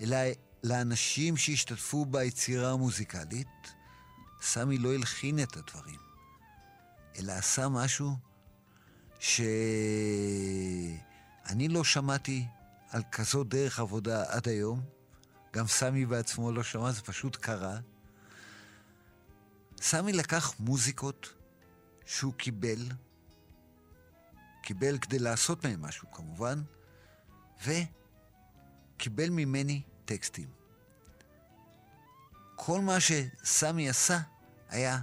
[0.00, 0.16] אלא
[0.64, 3.48] לאנשים שהשתתפו ביצירה המוזיקלית.
[4.42, 6.00] סמי לא הלחין את הדברים,
[7.18, 8.16] אלא עשה משהו
[9.18, 9.38] שאני
[11.68, 12.46] לא שמעתי
[12.90, 14.80] על כזאת דרך עבודה עד היום.
[15.52, 17.78] גם סמי בעצמו לא שמע, זה פשוט קרה.
[19.80, 21.34] סמי לקח מוזיקות
[22.06, 22.78] שהוא קיבל,
[24.66, 26.62] קיבל כדי לעשות מהם משהו כמובן,
[27.64, 30.48] וקיבל ממני טקסטים.
[32.56, 34.18] כל מה שסמי עשה
[34.68, 34.98] היה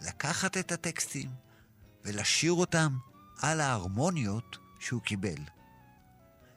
[0.00, 1.30] לקחת את הטקסטים
[2.04, 2.96] ולשיר אותם
[3.38, 5.42] על ההרמוניות שהוא קיבל.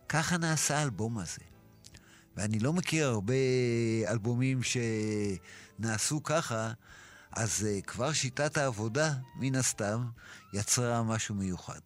[0.10, 1.42] ככה נעשה האלבום הזה.
[2.38, 3.34] ואני לא מכיר הרבה
[4.08, 6.72] אלבומים שנעשו ככה,
[7.32, 10.06] אז uh, כבר שיטת העבודה, מן הסתם,
[10.54, 11.80] יצרה משהו מיוחד.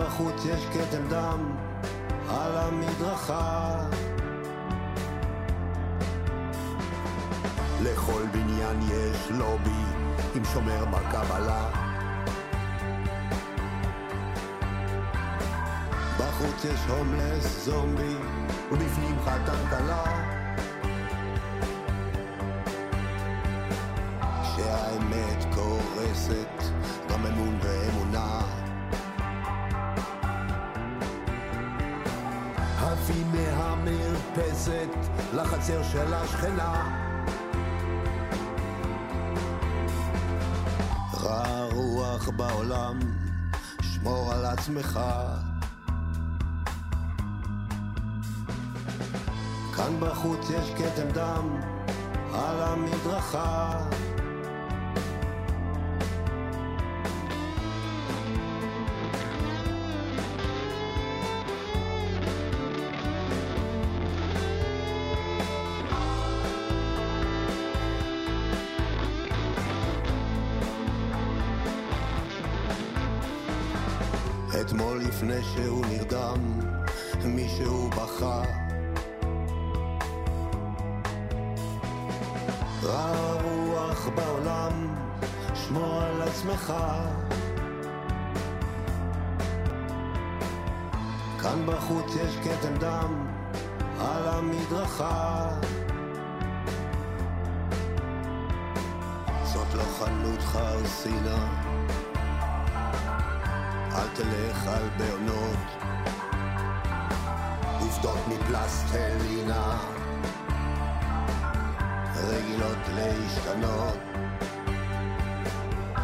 [0.00, 1.56] בחוץ יש כתם דם
[2.28, 3.76] על המדרכה.
[7.82, 9.84] לכל בניין יש לובי
[10.34, 11.70] עם שומר בקבלה.
[16.18, 18.16] בחוץ יש הומלס זומבי,
[18.72, 20.29] ובפנים חתן כלה.
[35.60, 36.88] לחצר של השכנה.
[41.22, 42.98] רע רוח בעולם,
[43.82, 45.00] שמור על עצמך.
[49.76, 51.60] כאן בחוץ יש כתם דם
[52.34, 53.89] על המדרכה.
[75.20, 76.60] לפני שהוא נרדם,
[77.24, 78.42] מישהו בכה.
[82.82, 84.94] רע רוח בעולם,
[85.54, 86.74] שמור על עצמך.
[91.42, 93.26] כאן בחוץ יש כתם דם
[93.98, 95.48] על המדרכה.
[99.44, 101.69] זאת לא חנות חרסינה,
[104.20, 105.58] תלך על בעונות,
[107.80, 109.78] עובדות מפלסטלינה.
[112.28, 113.98] רגילות להשתנות.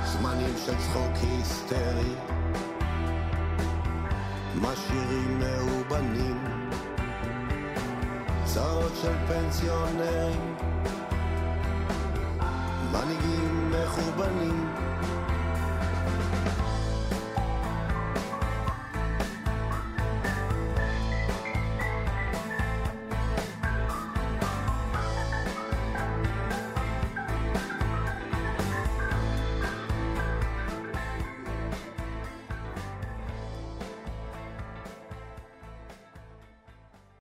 [0.05, 2.15] זמנים של צחוק היסטרי.
[4.61, 6.45] משאירים מאובנים.
[8.45, 10.46] צרות של פנסיונרים